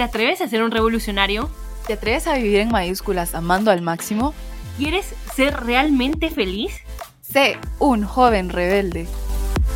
¿Te 0.00 0.04
atreves 0.04 0.40
a 0.40 0.48
ser 0.48 0.62
un 0.62 0.70
revolucionario? 0.70 1.50
¿Te 1.86 1.92
atreves 1.92 2.26
a 2.26 2.34
vivir 2.36 2.60
en 2.60 2.70
mayúsculas 2.70 3.34
amando 3.34 3.70
al 3.70 3.82
máximo? 3.82 4.32
¿Quieres 4.78 5.14
ser 5.34 5.52
realmente 5.52 6.30
feliz? 6.30 6.72
Sé 7.20 7.58
un 7.78 8.04
joven 8.04 8.48
rebelde. 8.48 9.06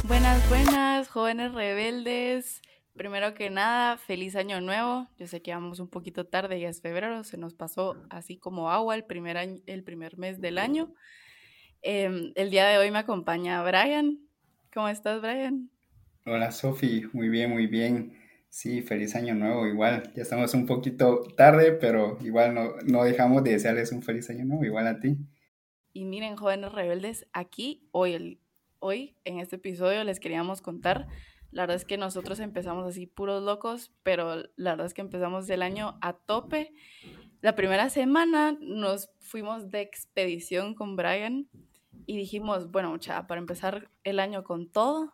Buenas, 0.04 0.48
buenas, 0.48 1.08
jóvenes 1.08 1.52
rebeldes. 1.52 2.62
Primero 2.96 3.34
que 3.34 3.50
nada, 3.50 3.98
feliz 3.98 4.34
año 4.34 4.62
nuevo. 4.62 5.08
Yo 5.18 5.26
sé 5.26 5.42
que 5.42 5.52
vamos 5.52 5.78
un 5.78 5.88
poquito 5.88 6.24
tarde, 6.24 6.58
ya 6.58 6.70
es 6.70 6.80
febrero, 6.80 7.22
se 7.22 7.36
nos 7.36 7.52
pasó 7.52 7.94
así 8.08 8.38
como 8.38 8.70
agua 8.70 8.94
el 8.94 9.04
primer, 9.04 9.36
año, 9.36 9.60
el 9.66 9.84
primer 9.84 10.16
mes 10.16 10.40
del 10.40 10.56
año. 10.56 10.94
Em, 11.82 12.32
el 12.34 12.48
día 12.48 12.66
de 12.66 12.78
hoy 12.78 12.90
me 12.90 13.00
acompaña 13.00 13.62
Brian. 13.62 14.20
¿Cómo 14.72 14.88
estás, 14.88 15.20
Brian? 15.20 15.68
Hola, 16.24 16.50
Sofi. 16.50 17.04
Muy 17.12 17.28
bien, 17.28 17.50
muy 17.50 17.66
bien. 17.66 18.23
Sí, 18.54 18.82
feliz 18.82 19.16
año 19.16 19.34
nuevo. 19.34 19.66
Igual, 19.66 20.12
ya 20.14 20.22
estamos 20.22 20.54
un 20.54 20.64
poquito 20.64 21.24
tarde, 21.36 21.72
pero 21.72 22.18
igual 22.20 22.54
no, 22.54 22.76
no 22.84 23.02
dejamos 23.02 23.42
de 23.42 23.50
desearles 23.50 23.90
un 23.90 24.00
feliz 24.00 24.30
año 24.30 24.44
nuevo, 24.44 24.64
igual 24.64 24.86
a 24.86 25.00
ti. 25.00 25.16
Y 25.92 26.04
miren, 26.04 26.36
jóvenes 26.36 26.70
rebeldes, 26.70 27.26
aquí 27.32 27.88
hoy, 27.90 28.12
el, 28.12 28.40
hoy 28.78 29.16
en 29.24 29.40
este 29.40 29.56
episodio 29.56 30.04
les 30.04 30.20
queríamos 30.20 30.62
contar. 30.62 31.08
La 31.50 31.62
verdad 31.62 31.74
es 31.74 31.84
que 31.84 31.98
nosotros 31.98 32.38
empezamos 32.38 32.86
así 32.86 33.08
puros 33.08 33.42
locos, 33.42 33.92
pero 34.04 34.44
la 34.54 34.70
verdad 34.70 34.86
es 34.86 34.94
que 34.94 35.02
empezamos 35.02 35.50
el 35.50 35.60
año 35.60 35.98
a 36.00 36.12
tope. 36.12 36.72
La 37.40 37.56
primera 37.56 37.90
semana 37.90 38.56
nos 38.60 39.10
fuimos 39.18 39.72
de 39.72 39.80
expedición 39.80 40.76
con 40.76 40.94
Brian 40.94 41.48
y 42.06 42.16
dijimos, 42.16 42.70
bueno, 42.70 42.92
mucha, 42.92 43.26
para 43.26 43.40
empezar 43.40 43.90
el 44.04 44.20
año 44.20 44.44
con 44.44 44.70
todo, 44.70 45.12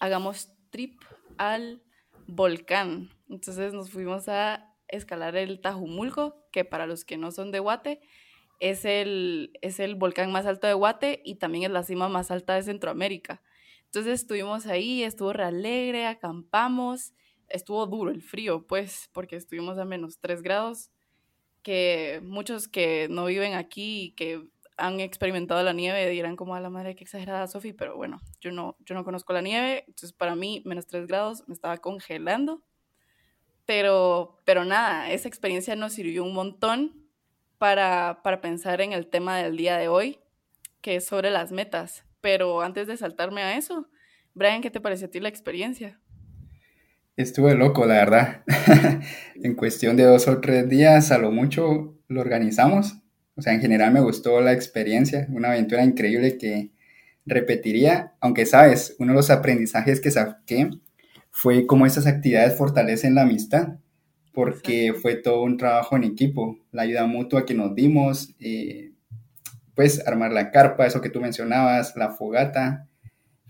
hagamos 0.00 0.50
trip 0.70 1.00
al 1.38 1.84
volcán. 2.34 3.10
Entonces 3.28 3.72
nos 3.72 3.90
fuimos 3.90 4.28
a 4.28 4.74
escalar 4.88 5.36
el 5.36 5.60
Tajumulco, 5.60 6.46
que 6.52 6.64
para 6.64 6.86
los 6.86 7.04
que 7.04 7.16
no 7.16 7.30
son 7.30 7.52
de 7.52 7.60
Guate, 7.60 8.00
es 8.58 8.84
el, 8.84 9.52
es 9.62 9.80
el 9.80 9.94
volcán 9.94 10.32
más 10.32 10.46
alto 10.46 10.66
de 10.66 10.74
Guate 10.74 11.22
y 11.24 11.36
también 11.36 11.64
es 11.64 11.70
la 11.70 11.82
cima 11.82 12.08
más 12.08 12.30
alta 12.30 12.54
de 12.54 12.62
Centroamérica. 12.62 13.42
Entonces 13.86 14.20
estuvimos 14.20 14.66
ahí, 14.66 15.02
estuvo 15.02 15.32
re 15.32 15.44
alegre, 15.44 16.06
acampamos, 16.06 17.14
estuvo 17.48 17.86
duro 17.86 18.10
el 18.10 18.22
frío, 18.22 18.66
pues, 18.66 19.10
porque 19.12 19.36
estuvimos 19.36 19.78
a 19.78 19.84
menos 19.84 20.18
3 20.20 20.42
grados, 20.42 20.90
que 21.62 22.20
muchos 22.22 22.68
que 22.68 23.08
no 23.10 23.26
viven 23.26 23.54
aquí 23.54 24.04
y 24.04 24.10
que 24.12 24.44
han 24.76 25.00
experimentado 25.00 25.62
la 25.62 25.72
nieve 25.72 26.08
dirán 26.08 26.36
como 26.36 26.54
a 26.54 26.60
la 26.60 26.70
madre 26.70 26.94
que 26.96 27.04
exagerada 27.04 27.46
Sofi, 27.46 27.72
pero 27.72 27.96
bueno, 27.96 28.20
yo 28.40 28.50
no, 28.50 28.76
yo 28.84 28.94
no 28.94 29.04
conozco 29.04 29.32
la 29.32 29.42
nieve, 29.42 29.84
entonces 29.86 30.12
para 30.12 30.34
mí 30.34 30.62
menos 30.64 30.86
3 30.86 31.06
grados 31.06 31.44
me 31.46 31.54
estaba 31.54 31.78
congelando. 31.78 32.62
Pero, 33.66 34.38
pero 34.44 34.64
nada, 34.64 35.10
esa 35.12 35.28
experiencia 35.28 35.76
nos 35.76 35.92
sirvió 35.92 36.24
un 36.24 36.34
montón 36.34 37.06
para, 37.58 38.20
para 38.24 38.40
pensar 38.40 38.80
en 38.80 38.92
el 38.92 39.06
tema 39.06 39.38
del 39.38 39.56
día 39.56 39.76
de 39.76 39.86
hoy, 39.86 40.18
que 40.80 40.96
es 40.96 41.06
sobre 41.06 41.30
las 41.30 41.52
metas. 41.52 42.04
Pero 42.20 42.62
antes 42.62 42.88
de 42.88 42.96
saltarme 42.96 43.42
a 43.42 43.56
eso, 43.56 43.86
Brian, 44.34 44.60
¿qué 44.60 44.70
te 44.70 44.80
pareció 44.80 45.06
a 45.06 45.10
ti 45.10 45.20
la 45.20 45.28
experiencia? 45.28 46.00
Estuve 47.16 47.54
loco, 47.54 47.84
la 47.86 47.94
verdad. 47.94 48.44
en 49.36 49.54
cuestión 49.54 49.96
de 49.96 50.04
dos 50.04 50.26
o 50.26 50.40
tres 50.40 50.68
días, 50.68 51.12
a 51.12 51.18
lo 51.18 51.30
mucho, 51.30 51.96
lo 52.08 52.20
organizamos 52.20 53.00
o 53.40 53.42
sea, 53.42 53.54
en 53.54 53.62
general 53.62 53.90
me 53.90 54.02
gustó 54.02 54.38
la 54.42 54.52
experiencia, 54.52 55.26
una 55.30 55.48
aventura 55.48 55.82
increíble 55.82 56.36
que 56.36 56.72
repetiría, 57.24 58.12
aunque 58.20 58.44
sabes, 58.44 58.96
uno 58.98 59.12
de 59.12 59.16
los 59.16 59.30
aprendizajes 59.30 59.98
que 59.98 60.10
saqué 60.10 60.68
fue 61.30 61.66
cómo 61.66 61.86
esas 61.86 62.06
actividades 62.06 62.58
fortalecen 62.58 63.14
la 63.14 63.22
amistad, 63.22 63.78
porque 64.34 64.92
fue 64.92 65.14
todo 65.14 65.42
un 65.42 65.56
trabajo 65.56 65.96
en 65.96 66.04
equipo, 66.04 66.58
la 66.70 66.82
ayuda 66.82 67.06
mutua 67.06 67.46
que 67.46 67.54
nos 67.54 67.74
dimos, 67.74 68.34
eh, 68.40 68.92
pues 69.74 70.06
armar 70.06 70.32
la 70.32 70.50
carpa, 70.50 70.86
eso 70.86 71.00
que 71.00 71.08
tú 71.08 71.22
mencionabas, 71.22 71.96
la 71.96 72.10
fogata, 72.10 72.90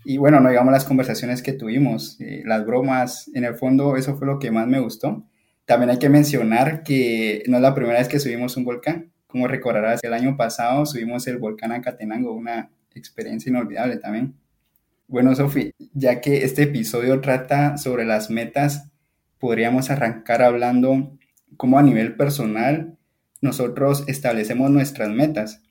y 0.05 0.19
bueno, 0.19 0.39
no 0.39 0.47
digamos 0.47 0.71
las 0.71 0.85
conversaciones 0.85 1.43
que 1.43 1.51
tuvimos, 1.51 2.15
eh, 2.21 2.43
las 2.45 2.65
bromas, 2.65 3.29
en 3.33 3.43
el 3.43 3.55
fondo 3.55 3.97
eso 3.97 4.15
fue 4.15 4.25
lo 4.25 4.39
que 4.39 4.51
más 4.51 4.67
me 4.67 4.79
gustó. 4.79 5.27
También 5.65 5.89
hay 5.89 5.99
que 5.99 6.07
mencionar 6.07 6.83
que 6.83 7.43
no 7.47 7.57
es 7.57 7.61
la 7.61 7.75
primera 7.75 7.99
vez 7.99 8.07
que 8.07 8.21
subimos 8.21 8.55
un 8.55 8.63
volcán, 8.63 9.10
como 9.31 9.47
recordarás, 9.47 10.03
el 10.03 10.13
año 10.13 10.37
pasado 10.37 10.85
subimos 10.85 11.25
el 11.27 11.37
volcán 11.37 11.71
Acatenango, 11.71 12.33
una 12.33 12.69
experiencia 12.93 13.49
inolvidable 13.49 13.97
también. 13.97 14.35
Bueno, 15.07 15.35
Sofi, 15.35 15.73
ya 15.93 16.21
que 16.21 16.43
este 16.43 16.63
episodio 16.63 17.19
trata 17.21 17.77
sobre 17.77 18.05
las 18.05 18.29
metas, 18.29 18.91
podríamos 19.39 19.89
arrancar 19.89 20.41
hablando 20.41 21.17
cómo 21.57 21.79
a 21.79 21.83
nivel 21.83 22.15
personal 22.15 22.97
nosotros 23.41 24.03
establecemos 24.07 24.69
nuestras 24.69 25.09
metas. 25.09 25.63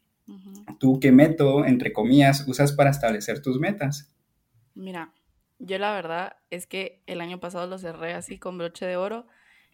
¿Tú 0.78 0.98
qué 1.00 1.12
método, 1.12 1.64
entre 1.64 1.92
comillas, 1.92 2.46
usas 2.48 2.72
para 2.72 2.90
establecer 2.90 3.42
tus 3.42 3.58
metas? 3.58 4.14
Mira, 4.74 5.12
yo 5.58 5.78
la 5.78 5.92
verdad 5.92 6.36
es 6.50 6.66
que 6.66 7.02
el 7.06 7.20
año 7.20 7.38
pasado 7.38 7.66
lo 7.66 7.78
cerré 7.78 8.14
así 8.14 8.38
con 8.38 8.58
broche 8.58 8.86
de 8.86 8.96
oro. 8.96 9.26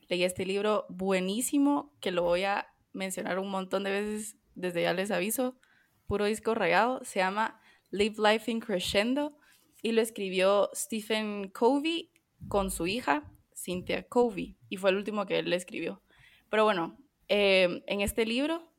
Leí 0.08 0.24
este 0.24 0.44
libro 0.44 0.84
buenísimo 0.88 1.92
que 2.00 2.10
lo 2.10 2.22
voy 2.22 2.44
a 2.44 2.66
mencionar 2.96 3.38
un 3.38 3.50
montón 3.50 3.84
de 3.84 3.90
veces, 3.90 4.36
desde 4.54 4.82
ya 4.82 4.92
les 4.94 5.10
aviso, 5.10 5.58
puro 6.06 6.24
disco 6.24 6.54
regado, 6.54 7.04
se 7.04 7.20
llama 7.20 7.60
Live 7.90 8.16
Life 8.18 8.50
in 8.50 8.60
Crescendo 8.60 9.38
y 9.82 9.92
lo 9.92 10.02
escribió 10.02 10.70
Stephen 10.74 11.48
Covey 11.50 12.10
con 12.48 12.70
su 12.70 12.86
hija, 12.86 13.30
Cynthia 13.54 14.08
Covey, 14.08 14.56
y 14.68 14.76
fue 14.76 14.90
el 14.90 14.96
último 14.96 15.26
que 15.26 15.38
él 15.38 15.50
le 15.50 15.56
escribió. 15.56 16.02
Pero 16.50 16.64
bueno, 16.64 16.98
em, 17.28 17.82
en 17.86 18.00
este 18.00 18.24
libro, 18.26 18.72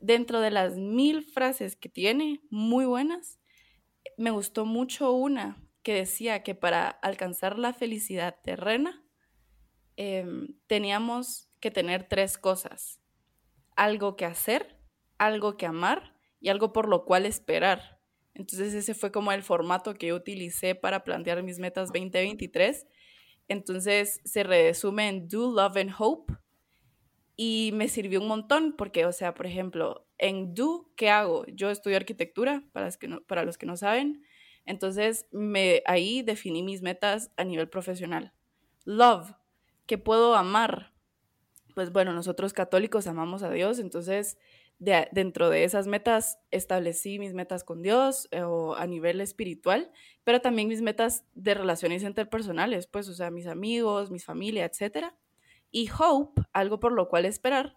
dentro 0.00 0.40
de 0.40 0.50
las 0.50 0.76
mil 0.76 1.22
frases 1.22 1.76
que 1.76 1.88
tiene, 1.88 2.40
muy 2.50 2.84
buenas, 2.84 3.38
me 4.16 4.30
gustó 4.30 4.64
mucho 4.64 5.12
una 5.12 5.62
que 5.82 5.94
decía 5.94 6.42
que 6.42 6.54
para 6.54 6.88
alcanzar 6.88 7.58
la 7.58 7.72
felicidad 7.72 8.36
terrena, 8.42 9.02
em, 9.96 10.54
teníamos 10.66 11.48
que 11.60 11.70
tener 11.70 12.04
tres 12.08 12.38
cosas 12.38 13.00
algo 13.78 14.16
que 14.16 14.24
hacer, 14.24 14.76
algo 15.18 15.56
que 15.56 15.64
amar 15.64 16.16
y 16.40 16.48
algo 16.48 16.72
por 16.72 16.88
lo 16.88 17.04
cual 17.04 17.24
esperar. 17.24 18.00
Entonces 18.34 18.74
ese 18.74 18.92
fue 18.92 19.12
como 19.12 19.30
el 19.30 19.44
formato 19.44 19.94
que 19.94 20.08
yo 20.08 20.16
utilicé 20.16 20.74
para 20.74 21.04
plantear 21.04 21.44
mis 21.44 21.60
metas 21.60 21.92
2023. 21.92 22.86
Entonces 23.46 24.20
se 24.24 24.42
resume 24.42 25.08
en 25.08 25.28
Do, 25.28 25.52
Love 25.52 25.76
and 25.76 25.94
Hope 25.96 26.34
y 27.36 27.70
me 27.72 27.86
sirvió 27.86 28.20
un 28.20 28.26
montón 28.26 28.74
porque, 28.76 29.06
o 29.06 29.12
sea, 29.12 29.34
por 29.34 29.46
ejemplo, 29.46 30.08
en 30.18 30.54
Do, 30.54 30.90
¿qué 30.96 31.08
hago? 31.10 31.46
Yo 31.46 31.70
estudio 31.70 31.96
arquitectura, 31.96 32.64
para 32.72 32.86
los 32.86 32.98
que 32.98 33.06
no, 33.06 33.20
para 33.22 33.44
los 33.44 33.58
que 33.58 33.66
no 33.66 33.76
saben. 33.76 34.24
Entonces 34.66 35.28
me, 35.30 35.82
ahí 35.86 36.22
definí 36.22 36.64
mis 36.64 36.82
metas 36.82 37.30
a 37.36 37.44
nivel 37.44 37.68
profesional. 37.68 38.32
Love, 38.84 39.34
que 39.86 39.98
puedo 39.98 40.34
amar? 40.34 40.97
Pues 41.78 41.92
bueno, 41.92 42.12
nosotros 42.12 42.52
católicos 42.52 43.06
amamos 43.06 43.44
a 43.44 43.52
Dios, 43.52 43.78
entonces 43.78 44.36
dentro 44.80 45.48
de 45.48 45.62
esas 45.62 45.86
metas 45.86 46.40
establecí 46.50 47.20
mis 47.20 47.34
metas 47.34 47.62
con 47.62 47.82
Dios 47.82 48.26
eh, 48.32 48.42
o 48.42 48.74
a 48.74 48.84
nivel 48.88 49.20
espiritual, 49.20 49.92
pero 50.24 50.40
también 50.40 50.66
mis 50.66 50.82
metas 50.82 51.24
de 51.34 51.54
relaciones 51.54 52.02
interpersonales, 52.02 52.88
pues, 52.88 53.08
o 53.08 53.14
sea, 53.14 53.30
mis 53.30 53.46
amigos, 53.46 54.10
mi 54.10 54.18
familia, 54.18 54.64
etc. 54.64 55.12
Y 55.70 55.88
hope, 55.96 56.42
algo 56.52 56.80
por 56.80 56.90
lo 56.90 57.08
cual 57.08 57.26
esperar. 57.26 57.76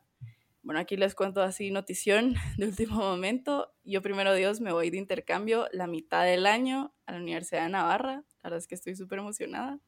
Bueno, 0.63 0.79
aquí 0.79 0.97
les 0.97 1.13
cuento 1.13 1.43
así 1.43 1.69
notición 1.69 2.33
de 2.57 2.65
último 2.65 2.95
momento. 2.95 3.71
Yo 3.83 4.01
primero 4.01 4.33
Dios 4.33 4.61
me 4.61 4.73
voy 4.73 4.89
de 4.89 4.97
intercambio 4.97 5.67
la 5.73 5.85
mitad 5.85 6.25
del 6.25 6.47
año 6.47 6.91
a 7.05 7.11
la 7.11 7.19
Universidad 7.19 7.65
de 7.65 7.69
Navarra. 7.69 8.13
La 8.13 8.49
verdad 8.49 8.57
es 8.57 8.67
que 8.67 8.73
estoy 8.73 8.95
súper 8.95 9.19
emocionada. 9.19 9.79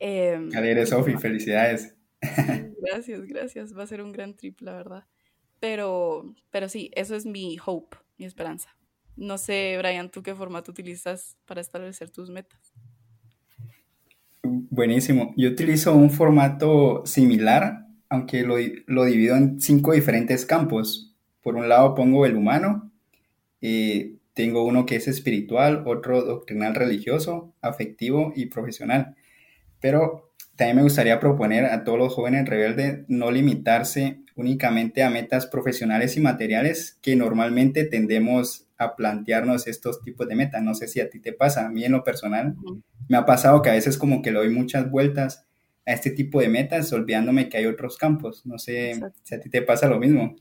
Eh, 0.00 0.48
Alegre, 0.54 0.86
Sofi, 0.86 1.18
felicidades. 1.18 1.97
Gracias, 2.80 3.26
gracias. 3.26 3.76
Va 3.76 3.82
a 3.82 3.86
ser 3.86 4.02
un 4.02 4.12
gran 4.12 4.34
trip, 4.34 4.60
la 4.60 4.74
verdad. 4.74 5.04
Pero, 5.60 6.34
pero 6.50 6.68
sí, 6.68 6.90
eso 6.94 7.14
es 7.16 7.26
mi 7.26 7.58
hope, 7.64 7.96
mi 8.16 8.24
esperanza. 8.24 8.76
No 9.16 9.36
sé, 9.36 9.76
Brian, 9.78 10.10
¿tú 10.10 10.22
qué 10.22 10.34
formato 10.34 10.70
utilizas 10.70 11.36
para 11.44 11.60
establecer 11.60 12.10
tus 12.10 12.30
metas? 12.30 12.72
Buenísimo. 14.42 15.34
Yo 15.36 15.50
utilizo 15.50 15.94
un 15.94 16.10
formato 16.10 17.02
similar, 17.04 17.86
aunque 18.08 18.42
lo, 18.42 18.54
lo 18.86 19.04
divido 19.04 19.36
en 19.36 19.60
cinco 19.60 19.92
diferentes 19.92 20.46
campos. 20.46 21.16
Por 21.42 21.56
un 21.56 21.68
lado 21.68 21.94
pongo 21.94 22.26
el 22.26 22.36
humano, 22.36 22.92
eh, 23.60 24.18
tengo 24.34 24.64
uno 24.64 24.86
que 24.86 24.94
es 24.96 25.08
espiritual, 25.08 25.82
otro 25.84 26.22
doctrinal 26.22 26.76
religioso, 26.76 27.54
afectivo 27.60 28.32
y 28.36 28.46
profesional. 28.46 29.16
Pero 29.80 30.27
también 30.58 30.78
me 30.78 30.82
gustaría 30.82 31.20
proponer 31.20 31.66
a 31.66 31.84
todos 31.84 31.98
los 31.98 32.12
jóvenes 32.12 32.48
rebeldes 32.48 33.04
no 33.06 33.30
limitarse 33.30 34.22
únicamente 34.34 35.04
a 35.04 35.08
metas 35.08 35.46
profesionales 35.46 36.16
y 36.16 36.20
materiales 36.20 36.98
que 37.00 37.14
normalmente 37.14 37.84
tendemos 37.84 38.66
a 38.76 38.96
plantearnos 38.96 39.68
estos 39.68 40.02
tipos 40.02 40.26
de 40.26 40.34
metas. 40.34 40.60
No 40.60 40.74
sé 40.74 40.88
si 40.88 40.98
a 40.98 41.08
ti 41.08 41.20
te 41.20 41.32
pasa, 41.32 41.66
a 41.66 41.70
mí 41.70 41.84
en 41.84 41.92
lo 41.92 42.02
personal 42.02 42.56
me 43.08 43.16
ha 43.16 43.24
pasado 43.24 43.62
que 43.62 43.70
a 43.70 43.74
veces 43.74 43.96
como 43.96 44.20
que 44.20 44.32
le 44.32 44.40
doy 44.40 44.50
muchas 44.50 44.90
vueltas 44.90 45.46
a 45.86 45.92
este 45.92 46.10
tipo 46.10 46.40
de 46.40 46.48
metas, 46.48 46.92
olvidándome 46.92 47.48
que 47.48 47.58
hay 47.58 47.66
otros 47.66 47.96
campos. 47.96 48.44
No 48.44 48.58
sé 48.58 49.00
si 49.22 49.36
a 49.36 49.40
ti 49.40 49.48
te 49.50 49.62
pasa 49.62 49.88
lo 49.88 50.00
mismo. 50.00 50.34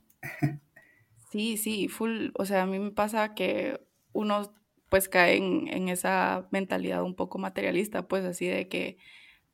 Sí, 1.29 1.57
sí, 1.57 1.89
full. 1.89 2.29
O 2.33 2.45
sea, 2.45 2.63
a 2.63 2.65
mí 2.65 2.79
me 2.79 2.89
pasa 2.91 3.35
que 3.35 3.79
uno 4.13 4.51
pues 4.89 5.09
cae 5.09 5.37
en, 5.37 5.89
esa 5.89 6.47
mentalidad 6.51 7.03
un 7.03 7.15
poco 7.15 7.37
materialista, 7.37 8.07
pues 8.07 8.25
así 8.25 8.47
de 8.47 8.67
que 8.67 8.97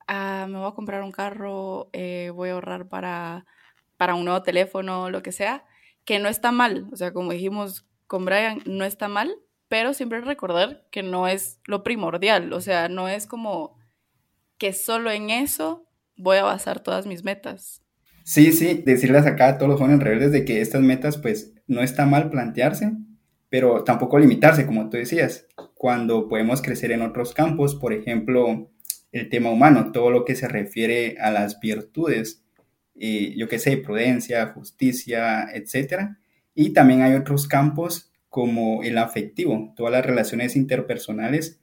ah, 0.08 0.48
me 0.50 0.58
voy 0.58 0.68
a 0.68 0.76
comprar 0.76 1.04
un 1.04 1.12
carro, 1.12 1.90
eh, 1.94 2.32
voy 2.34 2.50
a 2.50 2.54
ahorrar 2.54 2.88
para, 2.88 3.46
para 3.98 4.16
un 4.16 4.26
nuevo 4.26 4.44
teléfono, 4.44 5.10
lo 5.10 5.24
que 5.24 5.32
sea, 5.32 5.66
que 6.06 6.20
no 6.20 6.30
está 6.30 6.52
mal. 6.52 6.88
O 6.92 6.96
sea, 6.96 7.14
como 7.14 7.32
dijimos 7.32 7.86
con 8.08 8.26
Brian, 8.26 8.62
no 8.66 8.86
está 8.86 9.08
mal, 9.08 9.34
pero 9.68 9.94
siempre 9.94 10.22
recordar 10.22 10.86
que 10.92 11.04
no 11.04 11.28
es 11.28 11.60
lo 11.66 11.84
primordial. 11.84 12.54
O 12.54 12.62
sea, 12.62 12.90
no 12.90 13.08
es 13.08 13.28
como 13.28 13.78
que 14.58 14.74
solo 14.74 15.12
en 15.12 15.30
eso 15.30 15.88
voy 16.16 16.38
a 16.38 16.44
basar 16.44 16.80
todas 16.82 17.06
mis 17.06 17.24
metas. 17.24 17.82
Sí, 18.24 18.54
sí, 18.54 18.82
decirles 18.86 19.26
acá 19.26 19.48
a 19.50 19.58
todos 19.58 19.72
los 19.72 19.80
jóvenes 19.80 20.02
rebeldes 20.02 20.32
de 20.32 20.46
que 20.46 20.62
estas 20.62 20.82
metas 20.82 21.18
pues 21.18 21.54
no 21.68 21.82
está 21.82 22.06
mal 22.06 22.30
plantearse, 22.30 22.94
pero 23.50 23.84
tampoco 23.84 24.18
limitarse, 24.18 24.66
como 24.66 24.90
tú 24.90 24.98
decías, 24.98 25.48
cuando 25.76 26.30
podemos 26.30 26.62
crecer 26.62 26.92
en 26.92 27.02
otros 27.02 27.34
campos, 27.34 27.76
por 27.76 27.94
ejemplo, 27.94 28.72
el 29.14 29.30
tema 29.30 29.52
humano, 29.52 29.92
todo 29.92 30.10
lo 30.10 30.26
que 30.26 30.36
se 30.36 30.48
refiere 30.48 31.18
a 31.20 31.32
las 31.32 31.60
virtudes, 31.60 32.44
eh, 32.96 33.34
yo 33.38 33.48
qué 33.48 33.60
sé, 33.60 33.78
prudencia, 33.78 34.48
justicia, 34.48 35.48
etc. 35.54 36.18
Y 36.56 36.72
también 36.72 37.04
hay 37.04 37.14
otros 37.14 37.48
campos 37.48 38.12
como 38.28 38.84
el 38.84 38.98
afectivo, 38.98 39.72
todas 39.76 39.94
las 39.94 40.06
relaciones 40.06 40.56
interpersonales, 40.56 41.62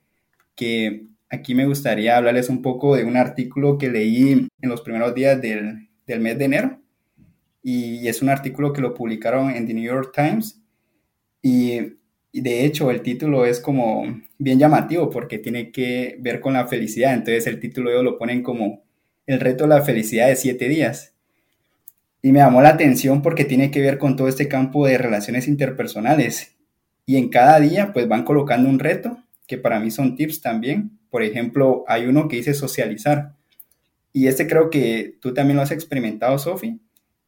que 0.54 1.08
aquí 1.28 1.54
me 1.54 1.66
gustaría 1.66 2.16
hablarles 2.16 2.48
un 2.48 2.62
poco 2.62 2.94
de 2.96 3.04
un 3.04 3.16
artículo 3.16 3.76
que 3.78 3.90
leí 3.90 4.48
en 4.60 4.68
los 4.68 4.80
primeros 4.82 5.14
días 5.14 5.42
del, 5.42 5.88
del 6.06 6.20
mes 6.20 6.38
de 6.38 6.44
enero, 6.44 6.80
y 7.62 8.06
es 8.06 8.22
un 8.22 8.28
artículo 8.28 8.72
que 8.72 8.80
lo 8.80 8.94
publicaron 8.94 9.50
en 9.50 9.66
The 9.66 9.74
New 9.74 9.84
York 9.84 10.12
Times 10.14 10.62
y, 11.42 11.99
de 12.32 12.64
hecho 12.64 12.90
el 12.90 13.02
título 13.02 13.44
es 13.44 13.60
como 13.60 14.04
bien 14.38 14.58
llamativo 14.58 15.10
porque 15.10 15.38
tiene 15.38 15.72
que 15.72 16.16
ver 16.20 16.40
con 16.40 16.54
la 16.54 16.66
felicidad, 16.66 17.14
entonces 17.14 17.46
el 17.46 17.58
título 17.58 17.90
ellos 17.90 18.04
lo 18.04 18.18
ponen 18.18 18.42
como 18.42 18.82
el 19.26 19.40
reto 19.40 19.64
de 19.64 19.70
la 19.70 19.82
felicidad 19.82 20.28
de 20.28 20.36
siete 20.36 20.68
días. 20.68 21.14
Y 22.22 22.32
me 22.32 22.40
llamó 22.40 22.60
la 22.60 22.70
atención 22.70 23.22
porque 23.22 23.44
tiene 23.44 23.70
que 23.70 23.80
ver 23.80 23.98
con 23.98 24.16
todo 24.16 24.28
este 24.28 24.48
campo 24.48 24.86
de 24.86 24.98
relaciones 24.98 25.48
interpersonales. 25.48 26.56
Y 27.06 27.16
en 27.16 27.28
cada 27.28 27.58
día 27.60 27.92
pues 27.92 28.08
van 28.08 28.24
colocando 28.24 28.68
un 28.68 28.78
reto, 28.78 29.18
que 29.46 29.56
para 29.58 29.80
mí 29.80 29.90
son 29.90 30.16
tips 30.16 30.42
también. 30.42 30.98
Por 31.10 31.22
ejemplo, 31.22 31.84
hay 31.88 32.06
uno 32.06 32.28
que 32.28 32.36
dice 32.36 32.54
socializar. 32.54 33.34
Y 34.12 34.26
este 34.26 34.46
creo 34.46 34.70
que 34.70 35.16
tú 35.20 35.32
también 35.32 35.56
lo 35.56 35.62
has 35.62 35.70
experimentado, 35.70 36.38
Sofi. 36.38 36.80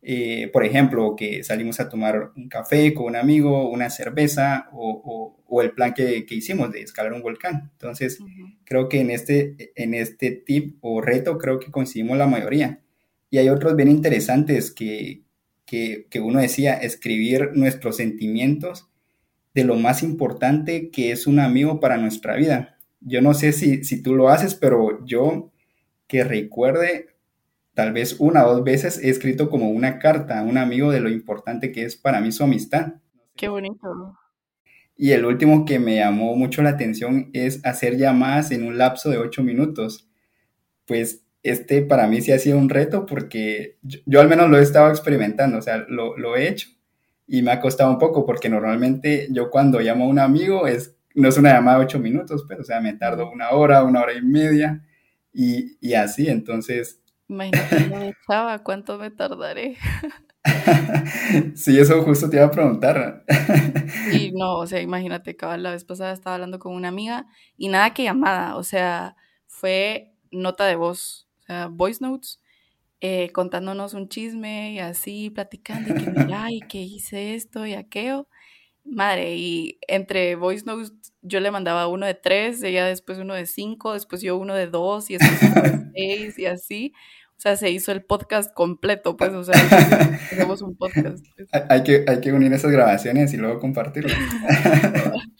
Eh, 0.05 0.51
por 0.53 0.65
ejemplo, 0.65 1.15
que 1.17 1.45
salimos 1.45 1.79
a 1.79 1.89
tomar 1.89 2.33
un 2.37 2.49
café 2.49 2.93
con 2.93 3.07
un 3.07 3.17
amigo, 3.17 3.71
una 3.71 3.89
cerveza 3.89 4.69
o, 4.73 5.37
o, 5.47 5.63
el 5.63 5.73
plan 5.73 5.95
que, 5.95 6.27
que, 6.27 6.35
hicimos 6.35 6.73
de 6.73 6.83
escalar 6.83 7.13
un 7.13 7.23
volcán. 7.23 7.71
Entonces, 7.75 8.19
creo 8.65 8.89
que 8.89 9.01
en 9.01 9.11
este, 9.11 9.73
en 9.77 9.95
este 9.95 10.33
tip 10.33 10.79
o 10.81 11.01
reto 11.01 11.39
creo 11.39 11.61
que 11.61 11.71
coincidimos 11.71 12.19
la 12.19 12.27
mayoría. 12.27 12.81
Y 13.31 13.39
hay 13.39 13.49
otros 13.49 13.77
bien 13.77 13.89
interesantes 13.89 14.73
que, 14.73 15.23
que, 15.67 16.07
que 16.11 16.21
uno 16.21 16.41
decía, 16.41 16.75
escribir 16.75 17.51
nuestros 17.55 17.99
sentimientos 17.99 18.89
de 19.55 19.65
lo 19.65 19.77
más 19.77 20.03
importante 20.03 20.91
que 20.91 21.13
es 21.13 21.27
un 21.27 21.39
amigo 21.39 21.79
para 21.79 21.97
nuestra 21.97 22.35
vida. 22.37 22.77
Yo 23.01 23.21
no 23.21 23.35
sé 23.35 23.53
si, 23.53 23.85
si 23.85 24.03
tú 24.03 24.17
lo 24.17 24.31
haces, 24.31 24.55
pero 24.55 25.05
yo 25.07 25.53
que 26.09 26.25
recuerde 26.25 27.12
tal 27.75 27.93
vez 27.93 28.17
una 28.19 28.47
o 28.47 28.55
dos 28.55 28.65
veces 28.65 28.99
he 29.03 29.09
escrito 29.09 29.49
como 29.51 29.71
una 29.71 29.99
carta 29.99 30.39
a 30.39 30.43
un 30.43 30.59
amigo 30.59 30.91
de 30.91 31.01
lo 31.01 31.09
importante 31.09 31.73
que 31.73 31.85
es 31.85 31.97
para 31.97 32.21
mí 32.21 32.33
su 32.33 32.45
amistad. 32.45 32.95
Qué 33.37 33.49
bonito. 33.49 34.19
Y 34.97 35.13
el 35.13 35.25
último 35.25 35.65
que 35.65 35.79
me 35.79 35.97
llamó 35.97 36.37
mucho 36.37 36.63
la 36.63 36.71
atención 36.71 37.31
es 37.33 37.65
hacer 37.65 37.97
llamadas 37.97 38.51
en 38.51 38.65
un 38.65 38.79
lapso 38.79 39.11
de 39.11 39.19
ocho 39.19 39.43
minutos. 39.43 40.09
Pues 40.87 41.25
este 41.43 41.83
para 41.83 42.07
mí 42.07 42.21
sí 42.21 42.31
ha 42.31 42.39
sido 42.39 42.59
un 42.59 42.69
reto 42.69 43.07
porque 43.07 43.79
yo, 43.83 44.21
al 44.21 44.29
menos 44.29 44.49
lo 44.49 44.59
he 44.59 44.63
estado 44.63 44.91
experimentando, 44.91 45.59
o 45.59 45.63
sea, 45.63 45.79
lo, 45.89 46.17
lo, 46.17 46.37
he 46.37 46.49
hecho 46.49 46.69
y 47.27 47.43
me 47.43 47.51
ha 47.51 47.61
costado 47.61 47.91
un 47.91 47.99
poco 47.99 48.25
porque 48.25 48.49
normalmente 48.49 49.27
yo 49.31 49.51
cuando 49.51 49.81
llamo 49.81 50.05
a 50.05 50.09
un 50.09 50.19
amigo 50.19 50.67
es, 50.67 50.97
no 51.15 51.29
es 51.29 51.37
una 51.37 51.53
llamada 51.53 51.79
de 51.79 51.85
ocho 51.85 51.99
minutos, 51.99 52.45
pero 52.49 52.61
o 52.61 52.65
sea, 52.65 52.81
me 52.81 52.93
tardo 52.93 53.31
una 53.31 53.51
hora, 53.51 53.83
una 53.83 54.03
hora 54.03 54.13
y 54.13 54.23
media 54.23 54.87
y, 55.33 55.79
y 55.81 55.95
así, 55.95 56.29
entonces 56.29 57.02
Imagínate, 57.32 58.14
chava, 58.29 58.58
¿cuánto 58.62 58.99
me 58.99 59.11
tardaré? 59.11 59.79
sí, 61.55 61.79
eso 61.79 62.02
justo 62.02 62.29
te 62.29 62.37
iba 62.37 62.44
a 62.44 62.50
preguntar. 62.50 63.25
y 64.12 64.32
no, 64.32 64.58
o 64.58 64.67
sea, 64.67 64.82
imagínate, 64.82 65.34
cabal, 65.34 65.62
la 65.62 65.70
vez 65.70 65.84
pasada 65.84 66.12
estaba 66.12 66.34
hablando 66.34 66.58
con 66.58 66.75
una 66.75 66.88
amiga 66.88 67.26
y 67.56 67.69
nada 67.69 67.94
que 67.94 68.05
llamada, 68.05 68.56
o 68.56 68.62
sea, 68.62 69.17
fue 69.46 70.12
nota 70.31 70.67
de 70.67 70.76
voz, 70.76 71.26
o 71.40 71.43
sea, 71.44 71.69
voice 71.69 72.05
notes, 72.05 72.38
eh, 73.00 73.31
contándonos 73.32 73.94
un 73.94 74.11
chisme 74.11 74.75
y 74.75 74.79
así, 74.79 75.31
platicando, 75.31 75.88
y 75.88 76.05
que 76.05 76.11
mira, 76.11 76.49
y 76.50 76.61
que 76.61 76.82
hice 76.82 77.34
esto 77.34 77.64
y 77.64 77.73
aquello. 77.73 78.29
Madre, 78.84 79.37
y 79.37 79.79
entre 79.88 80.34
voice 80.34 80.67
notes 80.67 80.93
yo 81.23 81.40
le 81.40 81.50
mandaba 81.52 81.87
uno 81.87 82.05
de 82.05 82.14
tres, 82.14 82.62
ella 82.62 82.84
después 82.87 83.19
uno 83.19 83.34
de 83.34 83.46
cinco, 83.46 83.93
después 83.94 84.20
yo 84.23 84.37
uno 84.37 84.55
de 84.55 84.67
dos 84.67 85.08
y 85.08 85.17
después 85.17 85.52
uno 85.52 85.62
de 85.62 85.90
seis 85.94 86.38
y 86.38 86.46
así. 86.46 86.93
O 87.37 87.40
sea, 87.43 87.56
se 87.56 87.70
hizo 87.70 87.90
el 87.90 88.05
podcast 88.05 88.55
completo, 88.55 89.17
pues, 89.17 89.32
o 89.32 89.43
sea, 89.43 89.55
hacemos 90.32 90.62
un 90.62 90.76
podcast. 90.76 91.26
Pues. 91.37 91.49
Hay, 91.69 91.82
que, 91.82 92.05
hay 92.06 92.20
que 92.20 92.32
unir 92.32 92.52
esas 92.52 92.70
grabaciones 92.70 93.34
y 93.34 93.37
luego 93.37 93.58
compartirlas. 93.58 94.17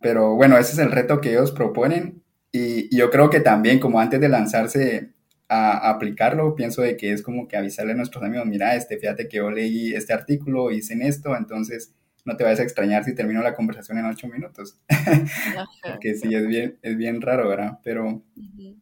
Pero 0.00 0.34
bueno, 0.34 0.58
ese 0.58 0.72
es 0.72 0.78
el 0.78 0.90
reto 0.90 1.20
que 1.20 1.30
ellos 1.30 1.52
proponen 1.52 2.22
y, 2.52 2.94
yo 2.96 3.10
creo 3.10 3.30
que 3.30 3.40
también 3.40 3.78
como 3.78 4.00
antes 4.00 4.20
de 4.20 4.28
lanzarse 4.28 5.12
a, 5.48 5.90
aplicarlo, 5.90 6.54
pienso 6.54 6.82
de 6.82 6.96
que 6.96 7.12
es 7.12 7.22
como 7.22 7.48
que 7.48 7.56
avisarle 7.56 7.92
a 7.92 7.96
nuestros 7.96 8.24
amigos, 8.24 8.46
mira, 8.46 8.74
este, 8.74 8.98
fíjate 8.98 9.28
que 9.28 9.38
yo 9.38 9.50
leí 9.50 9.94
este 9.94 10.12
artículo, 10.12 10.70
hice 10.70 10.94
en 10.94 11.02
esto, 11.02 11.36
entonces 11.36 11.94
no 12.26 12.36
te 12.36 12.44
vayas 12.44 12.60
a 12.60 12.64
extrañar 12.64 13.04
si 13.04 13.14
termino 13.14 13.40
la 13.40 13.54
conversación 13.54 13.98
en 13.98 14.06
ocho 14.06 14.28
minutos. 14.28 14.78
Porque 15.82 16.14
sí, 16.14 16.34
es 16.34 16.46
bien, 16.46 16.76
es 16.82 16.96
bien 16.96 17.20
raro, 17.22 17.48
¿verdad? 17.48 17.78
Pero, 17.82 18.22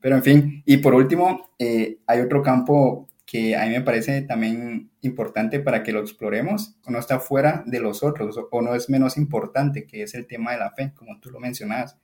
pero 0.00 0.16
en 0.16 0.22
fin, 0.22 0.62
y 0.64 0.78
por 0.78 0.94
último, 0.94 1.50
eh, 1.58 1.98
hay 2.06 2.20
otro 2.20 2.42
campo 2.42 3.08
que 3.26 3.54
a 3.54 3.66
mí 3.66 3.70
me 3.70 3.82
parece 3.82 4.22
también 4.22 4.90
importante 5.02 5.60
para 5.60 5.82
que 5.82 5.92
lo 5.92 6.00
exploremos, 6.00 6.76
no 6.86 6.98
está 6.98 7.20
fuera 7.20 7.62
de 7.66 7.80
los 7.80 8.02
otros, 8.02 8.38
o, 8.50 8.62
no 8.62 8.74
es 8.74 8.88
menos 8.88 9.16
importante, 9.16 9.86
que 9.86 10.02
es 10.02 10.14
el 10.14 10.26
tema 10.26 10.52
de 10.52 10.58
la 10.58 10.70
fe, 10.70 10.92
como 10.94 11.20
tú 11.20 11.30
lo 11.30 11.38
mencionabas. 11.38 11.98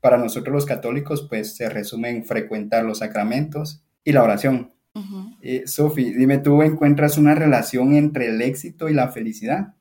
Para 0.00 0.18
nosotros 0.18 0.52
los 0.52 0.66
católicos, 0.66 1.26
pues 1.28 1.54
se 1.54 1.68
resume 1.68 2.10
en 2.10 2.24
frecuentar 2.24 2.84
los 2.84 2.98
sacramentos 2.98 3.84
y 4.02 4.12
la 4.12 4.22
oración. 4.22 4.72
Eh, 5.40 5.62
Sofi, 5.66 6.12
dime, 6.12 6.38
¿tú 6.38 6.62
encuentras 6.62 7.16
una 7.16 7.34
relación 7.34 7.94
entre 7.94 8.28
el 8.28 8.42
éxito 8.42 8.88
y 8.88 8.94
la 8.94 9.08
felicidad? 9.08 9.74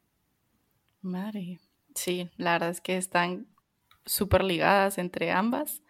Madre. 1.01 1.59
Sí, 1.95 2.29
la 2.37 2.53
verdad 2.53 2.69
es 2.69 2.81
que 2.81 2.97
están 2.97 3.47
súper 4.05 4.43
ligadas 4.43 4.97
entre 4.97 5.31
ambas. 5.31 5.81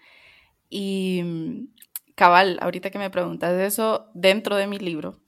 Y 0.70 1.22
mm, 1.24 1.68
cabal, 2.16 2.60
ahorita 2.62 2.92
que 2.92 3.00
me 3.00 3.10
preguntas 3.10 3.60
eso, 3.60 4.10
dentro 4.14 4.56
de 4.56 4.68
mi 4.68 4.80
libro, 4.80 5.20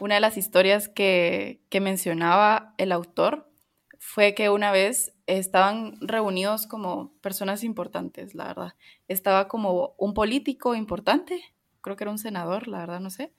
una 0.00 0.16
de 0.16 0.20
las 0.20 0.36
historias 0.38 0.88
que, 0.88 1.62
que 1.70 1.80
mencionaba 1.80 2.74
el 2.78 2.92
autor 2.92 3.50
fue 3.98 4.34
que 4.34 4.50
una 4.50 4.72
vez 4.72 5.14
estaban 5.26 5.96
reunidos 6.00 6.66
como 6.66 7.14
personas 7.20 7.64
importantes, 7.64 8.34
la 8.34 8.46
verdad. 8.46 8.74
Estaba 9.08 9.48
como 9.48 9.94
un 9.98 10.14
político 10.14 10.74
importante, 10.74 11.40
creo 11.82 11.96
que 11.96 12.04
era 12.04 12.10
un 12.10 12.18
senador, 12.18 12.68
la 12.68 12.80
verdad 12.80 13.00
no 13.00 13.10
sé. 13.10 13.32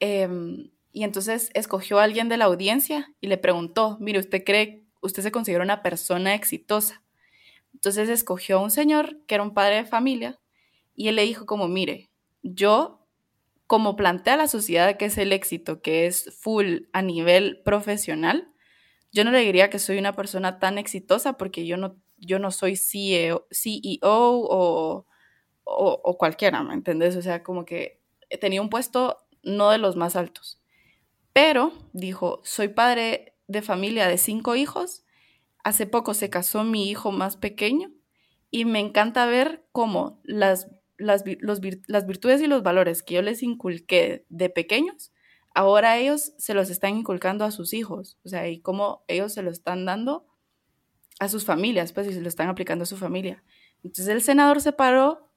Em, 0.00 0.70
y 0.92 1.04
entonces 1.04 1.50
escogió 1.54 1.98
a 1.98 2.04
alguien 2.04 2.28
de 2.28 2.36
la 2.38 2.46
audiencia 2.46 3.14
y 3.20 3.28
le 3.28 3.38
preguntó, 3.38 3.98
mire, 4.00 4.20
¿usted 4.20 4.44
cree 4.44 4.87
usted 5.00 5.22
se 5.22 5.32
considera 5.32 5.64
una 5.64 5.82
persona 5.82 6.34
exitosa. 6.34 7.02
Entonces 7.74 8.08
escogió 8.08 8.58
a 8.58 8.62
un 8.62 8.70
señor 8.70 9.20
que 9.26 9.34
era 9.34 9.44
un 9.44 9.54
padre 9.54 9.76
de 9.76 9.84
familia 9.84 10.40
y 10.94 11.08
él 11.08 11.16
le 11.16 11.22
dijo 11.22 11.46
como, 11.46 11.68
mire, 11.68 12.10
yo, 12.42 13.06
como 13.66 13.96
plantea 13.96 14.36
la 14.36 14.48
sociedad 14.48 14.96
que 14.96 15.04
es 15.06 15.18
el 15.18 15.32
éxito, 15.32 15.80
que 15.80 16.06
es 16.06 16.34
full 16.40 16.86
a 16.92 17.02
nivel 17.02 17.62
profesional, 17.64 18.52
yo 19.12 19.24
no 19.24 19.30
le 19.30 19.40
diría 19.40 19.70
que 19.70 19.78
soy 19.78 19.98
una 19.98 20.14
persona 20.14 20.58
tan 20.58 20.78
exitosa 20.78 21.36
porque 21.38 21.66
yo 21.66 21.76
no, 21.76 21.96
yo 22.16 22.38
no 22.38 22.50
soy 22.50 22.76
CEO, 22.76 23.46
CEO 23.50 24.00
o, 24.02 25.06
o, 25.64 26.18
cualquiera, 26.18 26.62
¿me 26.62 26.74
entendés? 26.74 27.16
O 27.16 27.22
sea, 27.22 27.42
como 27.42 27.64
que 27.64 28.00
tenía 28.40 28.62
un 28.62 28.70
puesto 28.70 29.18
no 29.42 29.70
de 29.70 29.78
los 29.78 29.96
más 29.96 30.16
altos. 30.16 30.60
Pero 31.32 31.72
dijo, 31.92 32.40
soy 32.42 32.68
padre 32.68 33.34
de 33.48 33.62
familia 33.62 34.06
de 34.06 34.18
cinco 34.18 34.54
hijos. 34.54 35.04
Hace 35.64 35.86
poco 35.86 36.14
se 36.14 36.30
casó 36.30 36.62
mi 36.62 36.88
hijo 36.88 37.10
más 37.10 37.36
pequeño 37.36 37.90
y 38.50 38.64
me 38.64 38.78
encanta 38.78 39.26
ver 39.26 39.66
cómo 39.72 40.20
las 40.22 40.68
las, 40.98 41.24
las 41.86 42.06
virtudes 42.06 42.42
y 42.42 42.46
los 42.46 42.62
valores 42.62 43.02
que 43.02 43.14
yo 43.14 43.22
les 43.22 43.42
inculqué 43.42 44.26
de 44.28 44.50
pequeños, 44.50 45.12
ahora 45.54 45.96
ellos 45.96 46.34
se 46.36 46.54
los 46.54 46.70
están 46.70 46.96
inculcando 46.96 47.44
a 47.44 47.50
sus 47.50 47.72
hijos, 47.72 48.18
o 48.24 48.28
sea, 48.28 48.48
y 48.48 48.60
cómo 48.60 49.04
ellos 49.08 49.32
se 49.32 49.42
lo 49.42 49.50
están 49.50 49.86
dando 49.86 50.26
a 51.20 51.28
sus 51.28 51.44
familias, 51.44 51.92
pues, 51.92 52.08
y 52.08 52.12
se 52.12 52.20
lo 52.20 52.28
están 52.28 52.48
aplicando 52.48 52.82
a 52.82 52.86
su 52.86 52.96
familia. 52.96 53.42
Entonces 53.82 54.08
el 54.08 54.22
senador 54.22 54.60
se 54.60 54.72
paró, 54.72 55.30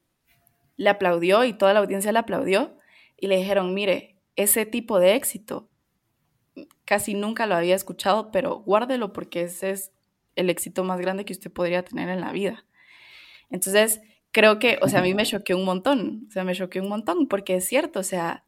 le 0.77 0.89
aplaudió 0.89 1.43
y 1.43 1.53
toda 1.53 1.73
la 1.73 1.79
audiencia 1.79 2.11
le 2.11 2.19
aplaudió 2.19 2.75
y 3.17 3.27
le 3.27 3.37
dijeron, 3.37 3.73
mire, 3.73 4.17
ese 4.35 4.65
tipo 4.65 4.99
de 4.99 5.15
éxito 5.15 5.69
casi 6.91 7.13
nunca 7.13 7.45
lo 7.45 7.55
había 7.55 7.73
escuchado, 7.73 8.31
pero 8.31 8.57
guárdelo 8.63 9.13
porque 9.13 9.43
ese 9.43 9.69
es 9.69 9.93
el 10.35 10.49
éxito 10.49 10.83
más 10.83 10.99
grande 10.99 11.23
que 11.23 11.31
usted 11.31 11.49
podría 11.49 11.85
tener 11.85 12.09
en 12.09 12.19
la 12.19 12.33
vida. 12.33 12.65
Entonces, 13.49 14.01
creo 14.33 14.59
que, 14.59 14.77
o 14.81 14.89
sea, 14.89 14.99
a 14.99 15.01
mí 15.01 15.13
me 15.13 15.25
choqueó 15.25 15.55
un 15.57 15.63
montón, 15.63 16.25
o 16.27 16.31
sea, 16.31 16.43
me 16.43 16.53
choqueó 16.53 16.83
un 16.83 16.89
montón, 16.89 17.29
porque 17.29 17.55
es 17.55 17.65
cierto, 17.65 18.01
o 18.01 18.03
sea, 18.03 18.43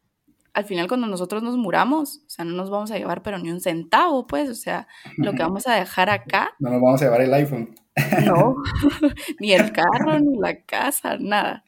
al 0.52 0.66
final 0.66 0.88
cuando 0.88 1.06
nosotros 1.06 1.42
nos 1.42 1.56
muramos, 1.56 2.18
o 2.26 2.28
sea, 2.28 2.44
no 2.44 2.52
nos 2.52 2.68
vamos 2.68 2.90
a 2.90 2.98
llevar 2.98 3.22
pero 3.22 3.38
ni 3.38 3.50
un 3.50 3.62
centavo, 3.62 4.26
pues, 4.26 4.50
o 4.50 4.54
sea, 4.54 4.88
lo 5.16 5.32
que 5.32 5.42
vamos 5.42 5.66
a 5.66 5.76
dejar 5.76 6.10
acá. 6.10 6.50
No 6.58 6.68
nos 6.68 6.82
vamos 6.82 7.00
a 7.00 7.06
llevar 7.06 7.22
el 7.22 7.32
iPhone. 7.32 7.74
No, 8.26 8.56
ni 9.40 9.54
el 9.54 9.72
carro, 9.72 10.20
ni 10.20 10.38
la 10.38 10.60
casa, 10.64 11.16
nada. 11.18 11.64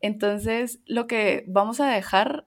Entonces, 0.00 0.80
lo 0.86 1.06
que 1.06 1.44
vamos 1.46 1.78
a 1.80 1.90
dejar 1.90 2.46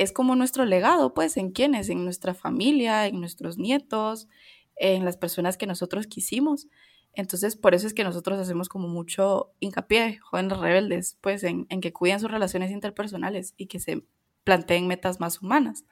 es 0.00 0.12
como 0.12 0.34
nuestro 0.34 0.64
legado, 0.64 1.12
pues, 1.12 1.36
en 1.36 1.50
quiénes, 1.50 1.90
en 1.90 2.04
nuestra 2.04 2.32
familia, 2.32 3.06
en 3.06 3.20
nuestros 3.20 3.58
nietos, 3.58 4.28
en 4.76 5.04
las 5.04 5.18
personas 5.18 5.58
que 5.58 5.66
nosotros 5.66 6.06
quisimos. 6.06 6.68
Entonces, 7.12 7.54
por 7.54 7.74
eso 7.74 7.86
es 7.86 7.92
que 7.92 8.02
nosotros 8.02 8.38
hacemos 8.38 8.70
como 8.70 8.88
mucho 8.88 9.52
hincapié, 9.60 10.16
jóvenes 10.16 10.56
rebeldes, 10.56 11.18
pues, 11.20 11.44
en, 11.44 11.66
en 11.68 11.82
que 11.82 11.92
cuiden 11.92 12.18
sus 12.18 12.30
relaciones 12.30 12.70
interpersonales 12.70 13.52
y 13.58 13.66
que 13.66 13.78
se 13.78 14.02
planteen 14.42 14.86
metas 14.86 15.20
más 15.20 15.42
humanas. 15.42 15.84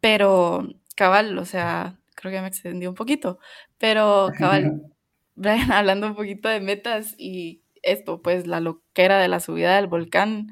Pero, 0.00 0.66
cabal, 0.94 1.36
o 1.36 1.44
sea, 1.44 2.00
creo 2.14 2.32
que 2.32 2.40
me 2.40 2.48
extendí 2.48 2.86
un 2.86 2.94
poquito, 2.94 3.38
pero, 3.76 4.30
cabal, 4.38 4.80
Brian, 5.34 5.70
hablando 5.72 6.06
un 6.06 6.14
poquito 6.14 6.48
de 6.48 6.60
metas 6.60 7.14
y 7.18 7.60
esto, 7.82 8.22
pues, 8.22 8.46
la 8.46 8.60
loquera 8.60 9.18
de 9.18 9.28
la 9.28 9.40
subida 9.40 9.76
del 9.76 9.88
volcán, 9.88 10.48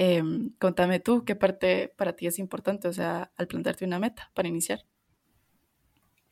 em, 0.00 0.54
contame 0.58 0.98
tú, 0.98 1.26
¿qué 1.26 1.36
parte 1.36 1.92
para 1.94 2.16
ti 2.16 2.26
es 2.26 2.38
importante, 2.38 2.88
o 2.88 2.92
sea, 2.94 3.32
al 3.36 3.46
plantearte 3.46 3.84
una 3.84 3.98
meta 3.98 4.30
para 4.34 4.48
iniciar? 4.48 4.80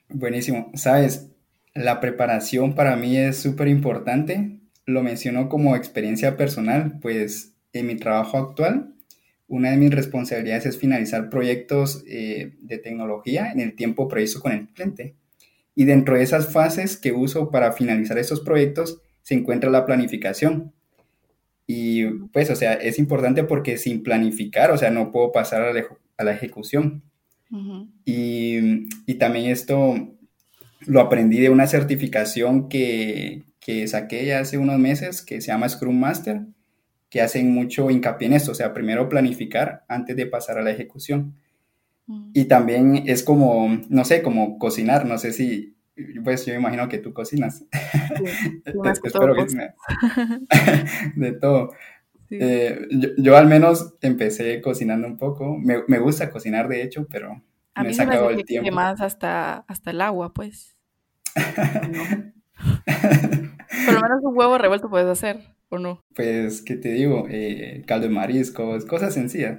Buenísimo. 0.08 0.70
Sabes, 0.72 1.30
la 1.74 2.00
preparación 2.00 2.74
para 2.74 2.96
mí 2.96 3.18
es 3.18 3.36
súper 3.36 3.68
importante. 3.68 4.60
Lo 4.86 5.02
menciono 5.02 5.50
como 5.50 5.76
experiencia 5.76 6.38
personal, 6.38 6.98
pues 7.02 7.56
en 7.74 7.88
mi 7.88 7.96
trabajo 7.96 8.38
actual, 8.38 8.94
una 9.48 9.70
de 9.70 9.76
mis 9.76 9.94
responsabilidades 9.94 10.64
es 10.64 10.78
finalizar 10.78 11.28
proyectos 11.28 12.02
eh, 12.06 12.54
de 12.60 12.78
tecnología 12.78 13.52
en 13.52 13.60
el 13.60 13.76
tiempo 13.76 14.08
previsto 14.08 14.40
con 14.40 14.52
el 14.52 14.68
cliente. 14.68 15.14
Y 15.74 15.84
dentro 15.84 16.16
de 16.16 16.22
esas 16.22 16.50
fases 16.50 16.96
que 16.96 17.12
uso 17.12 17.50
para 17.50 17.72
finalizar 17.72 18.16
estos 18.16 18.40
proyectos 18.40 19.02
se 19.20 19.34
encuentra 19.34 19.68
la 19.68 19.84
planificación. 19.84 20.72
Y 21.70 22.06
pues, 22.32 22.48
o 22.48 22.56
sea, 22.56 22.72
es 22.72 22.98
importante 22.98 23.44
porque 23.44 23.76
sin 23.76 24.02
planificar, 24.02 24.70
o 24.70 24.78
sea, 24.78 24.90
no 24.90 25.12
puedo 25.12 25.32
pasar 25.32 25.62
a 25.62 26.24
la, 26.24 26.32
ejecución. 26.32 27.02
y, 28.06 28.88
y, 29.06 29.14
también 29.14 29.50
esto 29.50 29.94
lo 30.86 31.00
aprendí 31.00 31.38
de 31.40 31.50
una 31.50 31.66
certificación 31.66 32.70
que, 32.70 33.44
que 33.60 33.86
saqué 33.86 34.34
hace 34.34 34.56
unos 34.56 34.78
meses 34.78 35.20
que 35.20 35.42
se 35.42 35.48
llama 35.48 35.68
Scrum 35.68 35.98
Master, 35.98 36.40
que 37.10 37.20
hacen 37.20 37.52
mucho 37.52 37.90
hincapié 37.90 38.28
en 38.28 38.32
esto, 38.32 38.52
o 38.52 38.54
sea, 38.54 38.72
primero 38.72 39.10
planificar 39.10 39.84
antes 39.88 40.16
de 40.16 40.24
pasar 40.24 40.56
a 40.56 40.62
la 40.62 40.70
ejecución. 40.70 41.34
Y 42.32 42.46
también 42.46 43.02
es 43.04 43.22
como, 43.22 43.78
no 43.90 44.06
sé, 44.06 44.22
como 44.22 44.58
cocinar, 44.58 45.04
no 45.04 45.18
sé 45.18 45.34
si, 45.34 45.76
pues 46.24 46.46
yo 46.46 46.54
me 46.54 46.60
imagino 46.60 46.88
que 46.88 46.98
tú 46.98 47.12
cocinas. 47.12 47.58
Sí, 47.58 47.66
Espero 49.04 49.34
que 49.34 49.46
de 51.16 51.32
todo. 51.32 51.72
Eh, 52.30 52.86
yo, 53.16 53.36
al 53.36 53.46
menos 53.46 53.94
empecé 54.02 54.60
cocinando 54.60 55.06
un 55.06 55.16
poco, 55.16 55.56
me, 55.56 55.84
me 55.86 55.98
gusta 55.98 56.30
cocinar 56.30 56.68
de 56.68 56.82
hecho, 56.82 57.06
pero 57.10 57.42
a 57.74 57.82
me 57.82 57.88
he 57.90 57.94
sacado 57.94 58.28
el 58.30 58.44
tiempo. 58.44 58.70
más 58.72 59.00
hasta, 59.00 59.64
hasta 59.68 59.92
el 59.92 60.00
agua, 60.00 60.34
pues. 60.34 60.76
Por 61.34 61.44
lo 63.94 64.00
menos 64.00 64.18
un 64.22 64.36
huevo 64.36 64.58
revuelto 64.58 64.90
puedes 64.90 65.08
hacer. 65.08 65.40
¿O 65.70 65.78
no? 65.78 66.02
Pues, 66.14 66.62
¿qué 66.62 66.76
te 66.76 66.92
digo? 66.92 67.26
Eh, 67.28 67.82
caldo 67.86 68.08
de 68.08 68.14
mariscos, 68.14 68.86
cosas 68.86 69.12
sencillas. 69.12 69.58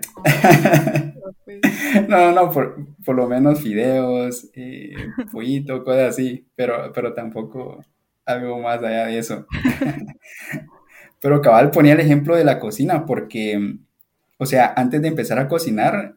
Pues. 1.46 1.60
no, 2.08 2.32
no, 2.32 2.52
por, 2.52 2.88
por, 3.06 3.16
lo 3.16 3.28
menos 3.28 3.62
fideos, 3.62 4.50
eh, 4.56 4.94
pollito, 5.32 5.84
cosas 5.84 6.10
así, 6.10 6.48
pero, 6.56 6.92
pero 6.94 7.14
tampoco 7.14 7.84
algo 8.26 8.60
más 8.60 8.82
allá 8.84 9.08
de 9.08 9.20
eso. 9.20 9.46
pero 11.20 11.42
cabal 11.42 11.72
ponía 11.72 11.94
el 11.94 12.00
ejemplo 12.00 12.36
de 12.36 12.44
la 12.44 12.60
cocina 12.60 13.06
porque, 13.06 13.78
o 14.38 14.46
sea, 14.46 14.74
antes 14.76 15.02
de 15.02 15.10
empezar 15.10 15.38
a 15.40 15.48
cocinar, 15.48 16.16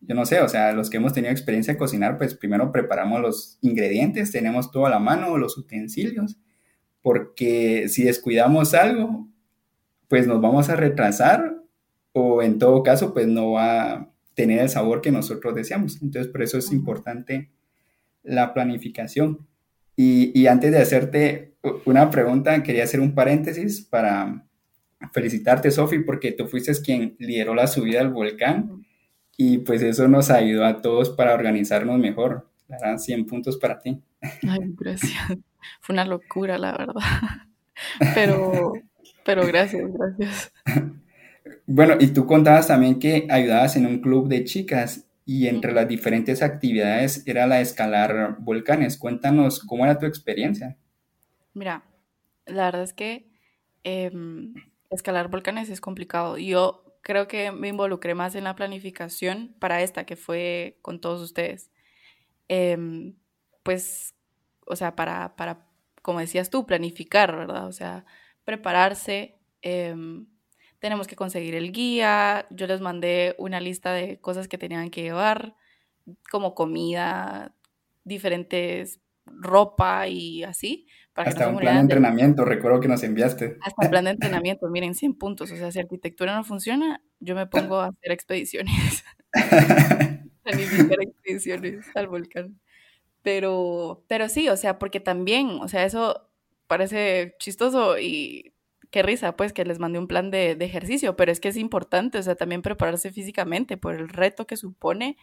yo 0.00 0.14
no 0.14 0.24
sé, 0.24 0.40
o 0.40 0.48
sea, 0.48 0.72
los 0.72 0.90
que 0.90 0.98
hemos 0.98 1.12
tenido 1.12 1.32
experiencia 1.32 1.74
de 1.74 1.78
cocinar, 1.78 2.16
pues 2.16 2.34
primero 2.34 2.70
preparamos 2.70 3.20
los 3.20 3.58
ingredientes, 3.62 4.30
tenemos 4.30 4.70
todo 4.70 4.86
a 4.86 4.90
la 4.90 4.98
mano, 4.98 5.38
los 5.38 5.56
utensilios, 5.58 6.36
porque 7.06 7.88
si 7.88 8.02
descuidamos 8.02 8.74
algo, 8.74 9.28
pues 10.08 10.26
nos 10.26 10.40
vamos 10.40 10.70
a 10.70 10.74
retrasar 10.74 11.54
o 12.12 12.42
en 12.42 12.58
todo 12.58 12.82
caso, 12.82 13.14
pues 13.14 13.28
no 13.28 13.52
va 13.52 13.92
a 13.92 14.10
tener 14.34 14.58
el 14.58 14.68
sabor 14.68 15.02
que 15.02 15.12
nosotros 15.12 15.54
deseamos. 15.54 16.02
Entonces, 16.02 16.32
por 16.32 16.42
eso 16.42 16.58
es 16.58 16.72
importante 16.72 17.52
la 18.24 18.52
planificación. 18.52 19.46
Y, 19.94 20.48
antes 20.48 20.72
de 20.72 20.78
hacerte 20.78 21.54
una 21.84 22.10
pregunta, 22.10 22.60
quería 22.64 22.82
hacer 22.82 22.98
un 22.98 23.14
paréntesis 23.14 23.82
para 23.82 24.44
felicitarte, 25.12 25.70
Sofi, 25.70 26.00
porque 26.00 26.32
tú 26.32 26.48
fuiste 26.48 26.72
quien 26.82 27.14
lideró 27.20 27.54
la 27.54 27.68
subida 27.68 28.00
al 28.00 28.12
volcán 28.12 28.84
y 29.36 29.58
pues 29.58 29.80
eso 29.80 30.08
nos 30.08 30.30
ayudó 30.30 30.64
a 30.64 30.82
todos 30.82 31.10
para 31.10 31.34
organizarnos 31.34 32.00
mejor. 32.00 32.50
Darán 32.66 32.98
100 32.98 33.26
puntos 33.26 33.58
para 33.58 33.78
ti. 33.78 34.02
Ay, 34.42 34.74
gracias. 34.76 35.38
Fue 35.80 35.92
una 35.92 36.04
locura, 36.04 36.58
la 36.58 36.72
verdad. 36.72 37.02
Pero, 38.14 38.72
pero 39.22 39.46
gracias, 39.46 39.82
gracias. 39.92 40.50
Bueno, 41.66 41.96
y 42.00 42.06
tú 42.08 42.24
contabas 42.24 42.68
también 42.68 42.98
que 42.98 43.26
ayudabas 43.28 43.76
en 43.76 43.84
un 43.84 44.00
club 44.00 44.28
de 44.28 44.44
chicas 44.44 45.06
y 45.26 45.48
entre 45.48 45.72
las 45.72 45.86
diferentes 45.86 46.42
actividades 46.42 47.26
era 47.26 47.46
la 47.46 47.56
de 47.56 47.62
escalar 47.62 48.36
volcanes. 48.38 48.96
Cuéntanos 48.96 49.60
cómo 49.60 49.84
era 49.84 49.98
tu 49.98 50.06
experiencia. 50.06 50.78
Mira, 51.52 51.84
la 52.46 52.66
verdad 52.66 52.82
es 52.84 52.92
que 52.92 53.28
em, 53.84 54.54
escalar 54.90 55.28
volcanes 55.28 55.68
es 55.68 55.80
complicado. 55.80 56.38
Yo 56.38 56.84
creo 57.02 57.28
que 57.28 57.52
me 57.52 57.68
involucré 57.68 58.14
más 58.14 58.34
en 58.34 58.44
la 58.44 58.56
planificación 58.56 59.54
para 59.58 59.82
esta, 59.82 60.06
que 60.06 60.16
fue 60.16 60.78
con 60.82 61.00
todos 61.00 61.20
ustedes. 61.22 61.70
Em, 62.48 63.14
pues 63.62 64.15
o 64.66 64.76
sea, 64.76 64.96
para, 64.96 65.36
para, 65.36 65.66
como 66.02 66.20
decías 66.20 66.50
tú, 66.50 66.66
planificar, 66.66 67.36
¿verdad? 67.36 67.66
O 67.66 67.72
sea, 67.72 68.04
prepararse. 68.44 69.38
Em, 69.62 70.26
tenemos 70.78 71.06
que 71.06 71.16
conseguir 71.16 71.54
el 71.54 71.72
guía. 71.72 72.46
Yo 72.50 72.66
les 72.66 72.80
mandé 72.80 73.34
una 73.38 73.60
lista 73.60 73.92
de 73.92 74.20
cosas 74.20 74.48
que 74.48 74.58
tenían 74.58 74.90
que 74.90 75.02
llevar, 75.02 75.56
como 76.30 76.54
comida, 76.54 77.54
diferentes 78.04 79.00
ropa 79.26 80.06
y 80.08 80.44
así. 80.44 80.86
Para 81.12 81.30
Hasta 81.30 81.48
un 81.48 81.58
plan 81.58 81.74
de 81.76 81.80
entrenamiento, 81.80 82.44
recuerdo 82.44 82.80
que 82.80 82.88
nos 82.88 83.02
enviaste. 83.02 83.56
Hasta 83.62 83.86
un 83.86 83.90
plan 83.90 84.04
de 84.04 84.10
entrenamiento, 84.12 84.68
miren, 84.68 84.94
100 84.94 85.14
puntos. 85.14 85.50
O 85.50 85.56
sea, 85.56 85.72
si 85.72 85.78
arquitectura 85.78 86.34
no 86.34 86.44
funciona, 86.44 87.02
yo 87.20 87.34
me 87.34 87.46
pongo 87.74 87.80
a 87.80 87.86
hacer 87.86 88.12
expediciones. 88.12 89.04
Planificar 90.42 91.02
expediciones 91.02 91.86
al 91.94 92.08
volcán. 92.08 92.60
Pero, 93.26 94.04
pero 94.06 94.28
sí, 94.28 94.48
o 94.50 94.56
sea, 94.56 94.78
porque 94.78 95.00
también, 95.00 95.58
o 95.60 95.66
sea, 95.66 95.84
eso 95.84 96.28
parece 96.68 97.34
chistoso 97.40 97.98
y 97.98 98.54
qué 98.92 99.02
risa, 99.02 99.34
pues, 99.34 99.52
que 99.52 99.64
les 99.64 99.80
mandé 99.80 99.98
un 99.98 100.06
plan 100.06 100.30
de, 100.30 100.52
ejercicio, 100.60 101.16
pero 101.16 101.32
es 101.32 101.40
que 101.40 101.48
es 101.48 101.56
importante, 101.56 102.18
o 102.18 102.22
sea, 102.22 102.36
también 102.36 102.62
prepararse 102.62 103.10
físicamente 103.10 103.76
por 103.76 103.96
el 103.96 104.10
reto 104.10 104.46
que 104.46 104.56
supone 104.56 105.16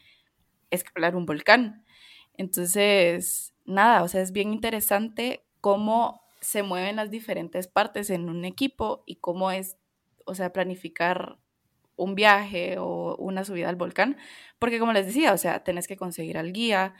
escalar 0.69 1.15
un 1.15 1.25
volcán. 1.25 1.85
Entonces, 2.33 3.53
nada, 3.63 4.03
o 4.03 4.09
sea, 4.09 4.19
es 4.21 4.33
bien 4.33 4.51
interesante 4.51 5.45
cómo 5.61 6.27
se 6.41 6.61
mueven 6.61 6.97
las 6.97 7.09
diferentes 7.09 7.69
partes 7.69 8.09
en 8.09 8.27
un 8.29 8.43
equipo 8.43 9.03
y 9.05 9.15
cómo 9.15 9.49
es, 9.49 9.77
o 10.25 10.35
sea, 10.35 10.51
planificar 10.51 11.37
un 11.95 12.15
viaje 12.15 12.75
o 12.79 13.15
una 13.15 13.45
subida 13.45 13.69
al 13.69 13.77
volcán, 13.77 14.17
porque 14.59 14.77
como 14.77 14.91
les 14.91 15.05
decía, 15.05 15.31
o 15.31 15.37
sea, 15.37 15.63
tenés 15.63 15.87
que 15.87 15.95
conseguir 15.95 16.37
al 16.37 16.51
guía, 16.51 16.95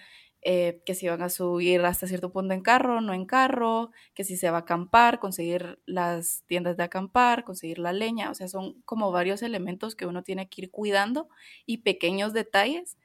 eh, 0.45 0.81
que 0.85 0.93
si 0.93 1.07
van 1.07 1.21
a 1.21 1.29
subir 1.29 1.81
hasta 1.85 2.07
cierto 2.07 2.31
punto 2.31 2.53
en 2.53 2.61
carro, 2.61 2.99
no 3.01 3.13
en 3.13 3.25
carro, 3.25 3.91
que 4.13 4.23
si 4.23 4.35
se 4.35 4.49
va 4.51 4.57
a 4.57 4.61
acampar, 4.61 5.19
conseguir 5.19 5.79
las 5.85 6.43
tiendas 6.47 6.75
de 6.77 6.83
acampar, 6.83 7.45
conseguir 7.45 7.79
la 7.79 7.93
leña, 7.93 8.29
o 8.29 8.33
sea, 8.33 8.47
son 8.47 8.81
como 8.83 9.11
varios 9.11 9.41
elementos 9.41 9.95
que 9.95 10.05
uno 10.05 10.23
tiene 10.23 10.49
que 10.49 10.63
ir 10.63 10.71
cuidando 10.71 11.29
y 11.65 11.79
pequeños 11.79 12.33
detalles 12.33 12.97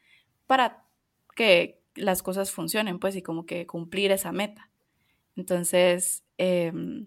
para 0.47 0.85
que 1.37 1.81
las 1.95 2.23
cosas 2.23 2.51
funcionen, 2.51 2.99
pues, 2.99 3.15
y 3.17 3.23
como 3.23 3.47
que 3.47 3.67
cumplir 3.67 4.11
esa 4.13 4.33
meta. 4.33 4.71
Entonces, 5.37 6.25
em, 6.39 7.07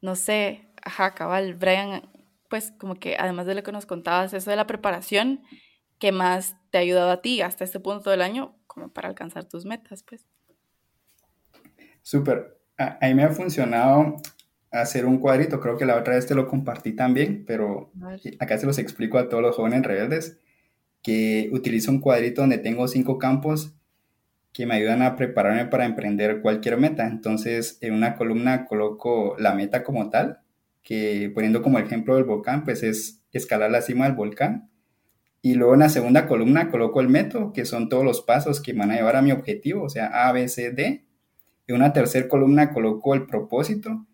no 0.00 0.14
sé, 0.16 0.68
ajá, 0.82 1.14
cabal, 1.14 1.54
Brian, 1.54 2.08
pues 2.48 2.72
como 2.78 2.96
que 2.96 3.16
además 3.18 3.46
de 3.46 3.54
lo 3.54 3.62
que 3.62 3.72
nos 3.72 3.86
contabas, 3.86 4.32
eso 4.34 4.50
de 4.50 4.56
la 4.56 4.66
preparación, 4.66 5.42
¿qué 5.98 6.12
más 6.12 6.56
te 6.70 6.78
ha 6.78 6.82
ayudado 6.82 7.10
a 7.10 7.22
ti 7.22 7.40
hasta 7.40 7.64
este 7.64 7.80
punto 7.80 8.10
del 8.10 8.22
año 8.22 8.55
como 8.76 8.90
para 8.90 9.08
alcanzar 9.08 9.46
tus 9.46 9.64
metas, 9.64 10.02
pues? 10.02 10.26
Súper. 12.02 12.58
A, 12.76 12.98
mí 13.08 13.14
me 13.14 13.22
ha 13.22 13.30
funcionado 13.30 14.16
hacer 14.70 15.06
un 15.06 15.18
cuadrito, 15.18 15.60
creo 15.60 15.78
que 15.78 15.86
la 15.86 15.96
otra 15.96 16.14
vez 16.14 16.26
te 16.26 16.34
lo 16.34 16.46
compartí 16.46 16.92
también, 16.92 17.44
pero 17.46 17.90
acá 18.38 18.58
se 18.58 18.66
los 18.66 18.78
explico 18.78 19.16
a 19.16 19.30
todos 19.30 19.42
los 19.42 19.56
jóvenes 19.56 19.82
rebeldes, 19.82 20.38
que 21.02 21.48
utilizo 21.52 21.90
un 21.90 22.00
cuadrito 22.00 22.42
donde 22.42 22.58
tengo 22.58 22.86
cinco 22.86 23.16
campos 23.16 23.74
que 24.52 24.66
me 24.66 24.74
ayudan 24.74 25.00
a 25.00 25.16
prepararme 25.16 25.64
para 25.66 25.86
emprender 25.86 26.42
cualquier 26.42 26.76
meta. 26.76 27.06
Entonces, 27.06 27.78
en 27.80 27.94
una 27.94 28.14
columna 28.14 28.66
coloco 28.66 29.36
la 29.38 29.54
meta 29.54 29.84
como 29.84 30.10
tal, 30.10 30.40
que 30.82 31.30
poniendo 31.34 31.62
como 31.62 31.78
ejemplo 31.78 32.14
del 32.14 32.24
volcán, 32.24 32.64
pues 32.64 32.82
es 32.82 33.22
escalar 33.32 33.70
la 33.70 33.80
cima 33.80 34.04
del 34.04 34.16
volcán. 34.16 34.68
Y 35.46 35.54
luego 35.54 35.74
en 35.74 35.80
la 35.80 35.88
segunda 35.88 36.26
columna 36.26 36.72
coloco 36.72 37.00
el 37.00 37.08
método, 37.08 37.52
que 37.52 37.64
son 37.66 37.88
todos 37.88 38.04
los 38.04 38.20
pasos 38.20 38.60
que 38.60 38.72
van 38.72 38.90
a 38.90 38.96
llevar 38.96 39.14
a 39.14 39.22
mi 39.22 39.30
objetivo, 39.30 39.84
o 39.84 39.88
sea, 39.88 40.26
A, 40.26 40.32
B, 40.32 40.48
C, 40.48 40.72
D. 40.72 41.04
En 41.68 41.76
una 41.76 41.92
tercera 41.92 42.26
columna 42.26 42.72
coloco 42.72 43.14
el 43.14 43.26
propósito, 43.26 44.08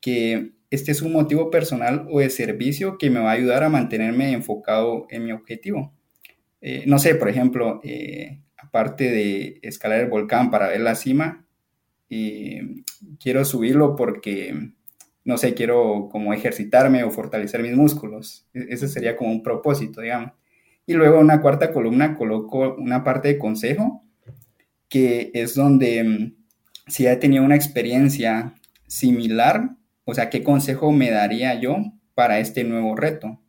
que 0.00 0.52
este 0.70 0.92
es 0.92 1.02
un 1.02 1.10
motivo 1.10 1.50
personal 1.50 2.06
o 2.08 2.20
de 2.20 2.30
servicio 2.30 2.98
que 2.98 3.10
me 3.10 3.18
va 3.18 3.30
a 3.30 3.34
ayudar 3.34 3.64
a 3.64 3.68
mantenerme 3.68 4.30
enfocado 4.30 5.08
en 5.10 5.24
mi 5.24 5.32
objetivo. 5.32 5.92
Eh, 6.60 6.84
no 6.86 7.00
sé, 7.00 7.16
por 7.16 7.30
ejemplo, 7.30 7.80
eh, 7.82 8.42
aparte 8.56 9.10
de 9.10 9.58
escalar 9.62 9.98
el 9.98 10.08
volcán 10.08 10.52
para 10.52 10.68
ver 10.68 10.82
la 10.82 10.94
cima, 10.94 11.48
eh, 12.10 12.62
quiero 13.18 13.44
subirlo 13.44 13.96
porque 13.96 14.54
no 15.24 15.36
sé, 15.36 15.54
quiero 15.54 16.08
como 16.12 16.32
ejercitarme 16.32 17.02
o 17.02 17.10
fortalecer 17.10 17.60
mis 17.60 17.74
músculos. 17.74 18.46
E-, 18.54 18.66
ese 18.68 18.86
sería 18.86 19.16
como 19.16 19.32
un 19.32 19.42
propósito, 19.42 20.00
digamos. 20.00 20.30
Y 20.86 20.94
luego 20.94 21.18
una 21.18 21.40
cuarta 21.40 21.72
columna 21.72 22.16
coloco 22.16 22.76
una 22.76 23.04
parte 23.04 23.28
de 23.28 23.38
consejo, 23.38 24.04
que 24.88 25.30
es 25.34 25.54
donde 25.54 26.04
mm, 26.04 26.34
si 26.86 27.06
he 27.06 27.16
tenido 27.16 27.44
una 27.44 27.56
experiencia 27.56 28.54
similar, 28.86 29.76
o 30.04 30.14
sea, 30.14 30.30
¿qué 30.30 30.42
consejo 30.42 30.92
me 30.92 31.10
daría 31.10 31.58
yo 31.60 31.76
para 32.14 32.38
este 32.38 32.64
nuevo 32.64 32.94
reto? 32.94 33.40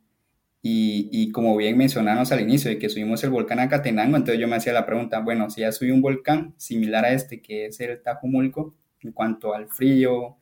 Y, 0.60 1.08
y, 1.12 1.30
como 1.30 1.56
bien 1.56 1.78
mencionamos 1.78 2.32
al 2.32 2.40
inicio 2.40 2.68
de 2.70 2.78
que 2.78 2.88
subimos 2.88 3.22
el 3.22 3.30
volcán 3.30 3.60
Acatenango, 3.60 4.16
entonces 4.16 4.40
yo 4.40 4.48
me 4.48 4.56
hacía 4.56 4.72
la 4.72 4.86
pregunta, 4.86 5.20
bueno, 5.20 5.48
si 5.50 5.60
ya 5.60 5.70
subí 5.70 5.92
un 5.92 6.02
volcán 6.02 6.54
similar 6.58 7.04
a 7.04 7.12
este 7.12 7.40
que 7.40 7.66
es 7.66 7.78
el 7.80 8.02
Tajumulco, 8.02 8.74
en 9.00 9.12
cuanto 9.12 9.54
al 9.54 9.68
frío, 9.68 10.36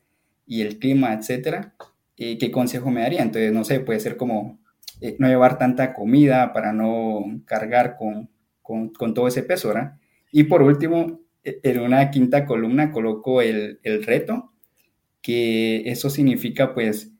y 0.46 0.62
el 0.62 0.78
clima, 0.78 1.12
etcétera, 1.12 1.74
eh, 2.16 2.38
¿qué 2.38 2.50
consejo 2.50 2.90
me 2.90 3.02
daría? 3.02 3.22
Entonces, 3.22 3.52
no 3.52 3.64
sé, 3.64 3.80
puede 3.80 4.00
ser 4.00 4.16
como 4.16 4.58
eh, 5.00 5.16
no 5.18 5.28
llevar 5.28 5.58
tanta 5.58 5.92
comida 5.94 6.52
para 6.52 6.72
no 6.72 7.24
cargar 7.44 7.96
con, 7.96 8.30
con, 8.62 8.90
con, 8.90 9.14
todo 9.14 9.28
ese 9.28 9.42
peso, 9.42 9.68
¿verdad? 9.68 9.98
Y 10.32 10.44
por 10.44 10.62
último, 10.62 11.20
e, 11.44 11.60
en 11.62 11.80
una 11.80 12.10
quinta 12.10 12.44
columna 12.46 12.90
coloco 12.92 13.42
el, 13.42 13.80
el 13.82 14.04
reto, 14.04 14.52
que 15.22 15.88
eso 15.90 16.08
significa 16.10 16.74
pues 16.74 17.12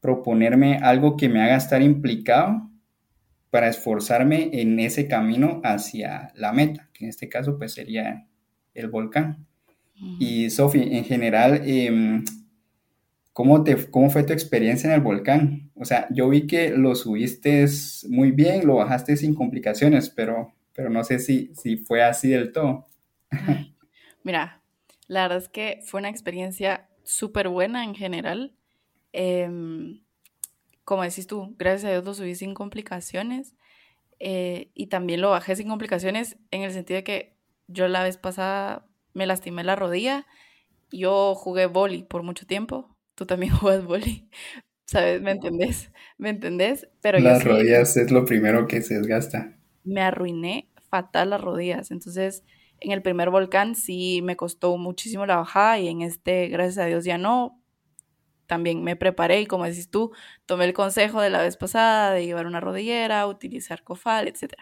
proponerme 0.00 0.78
algo 0.78 1.16
que 1.16 1.28
me 1.28 1.42
haga 1.42 1.56
estar 1.56 1.80
implicado 1.80 2.70
para 3.50 3.68
esforzarme 3.68 4.50
en 4.52 4.80
ese 4.80 5.06
camino 5.06 5.60
hacia 5.64 6.32
la 6.34 6.52
meta, 6.52 6.90
que 6.92 7.04
en 7.04 7.10
este 7.10 7.28
caso 7.28 7.56
pues 7.56 7.72
sería 7.72 8.26
el 8.74 8.88
volcán. 8.88 9.46
Y 10.18 10.50
Sofi, 10.50 10.82
en 10.82 11.04
general, 11.04 11.62
eh, 11.64 12.22
¿Cómo, 13.34 13.64
te, 13.64 13.90
¿Cómo 13.90 14.10
fue 14.10 14.22
tu 14.22 14.32
experiencia 14.32 14.86
en 14.86 14.94
el 14.94 15.00
volcán? 15.00 15.72
O 15.74 15.84
sea, 15.84 16.06
yo 16.10 16.28
vi 16.28 16.46
que 16.46 16.70
lo 16.70 16.94
subiste 16.94 17.66
muy 18.08 18.30
bien, 18.30 18.64
lo 18.64 18.76
bajaste 18.76 19.16
sin 19.16 19.34
complicaciones, 19.34 20.08
pero, 20.08 20.54
pero 20.72 20.88
no 20.88 21.02
sé 21.02 21.18
si, 21.18 21.52
si 21.56 21.76
fue 21.76 22.04
así 22.04 22.28
del 22.28 22.52
todo. 22.52 22.86
Mira, 24.22 24.62
la 25.08 25.22
verdad 25.22 25.38
es 25.38 25.48
que 25.48 25.80
fue 25.84 25.98
una 25.98 26.10
experiencia 26.10 26.88
súper 27.02 27.48
buena 27.48 27.82
en 27.82 27.96
general. 27.96 28.54
Em, 29.12 30.00
como 30.84 31.02
decís 31.02 31.26
tú, 31.26 31.56
gracias 31.58 31.86
a 31.86 31.90
Dios 31.90 32.04
lo 32.04 32.14
subí 32.14 32.36
sin 32.36 32.54
complicaciones 32.54 33.56
eh, 34.20 34.70
y 34.74 34.86
también 34.86 35.20
lo 35.20 35.30
bajé 35.30 35.56
sin 35.56 35.68
complicaciones 35.68 36.36
en 36.52 36.62
el 36.62 36.70
sentido 36.70 36.98
de 36.98 37.04
que 37.04 37.36
yo 37.66 37.88
la 37.88 38.04
vez 38.04 38.16
pasada 38.16 38.86
me 39.12 39.26
lastimé 39.26 39.64
la 39.64 39.74
rodilla. 39.74 40.24
Yo 40.92 41.34
jugué 41.34 41.66
boli 41.66 42.04
por 42.04 42.22
mucho 42.22 42.46
tiempo, 42.46 42.93
tú 43.14 43.26
también 43.26 43.52
juegas 43.56 43.84
boli, 43.84 44.28
¿sabes? 44.86 45.20
¿Me 45.20 45.32
entendés? 45.32 45.90
¿Me 46.18 46.30
entendés? 46.30 46.88
Pero 47.00 47.18
las 47.18 47.44
rodillas 47.44 47.96
es 47.96 48.10
lo 48.10 48.24
primero 48.24 48.66
que 48.66 48.82
se 48.82 48.94
desgasta. 48.94 49.56
Me 49.84 50.00
arruiné 50.00 50.68
fatal 50.88 51.30
las 51.30 51.40
rodillas, 51.40 51.90
entonces 51.90 52.44
en 52.80 52.92
el 52.92 53.02
primer 53.02 53.30
volcán 53.30 53.74
sí 53.74 54.20
me 54.22 54.36
costó 54.36 54.76
muchísimo 54.76 55.26
la 55.26 55.36
bajada 55.36 55.78
y 55.78 55.88
en 55.88 56.02
este, 56.02 56.48
gracias 56.48 56.78
a 56.78 56.86
Dios, 56.86 57.04
ya 57.04 57.18
no. 57.18 57.60
También 58.46 58.84
me 58.84 58.94
preparé 58.94 59.40
y 59.40 59.46
como 59.46 59.64
decís 59.64 59.90
tú, 59.90 60.12
tomé 60.44 60.66
el 60.66 60.74
consejo 60.74 61.22
de 61.22 61.30
la 61.30 61.40
vez 61.40 61.56
pasada 61.56 62.12
de 62.12 62.26
llevar 62.26 62.46
una 62.46 62.60
rodillera, 62.60 63.26
utilizar 63.26 63.82
cofal, 63.84 64.28
etc. 64.28 64.52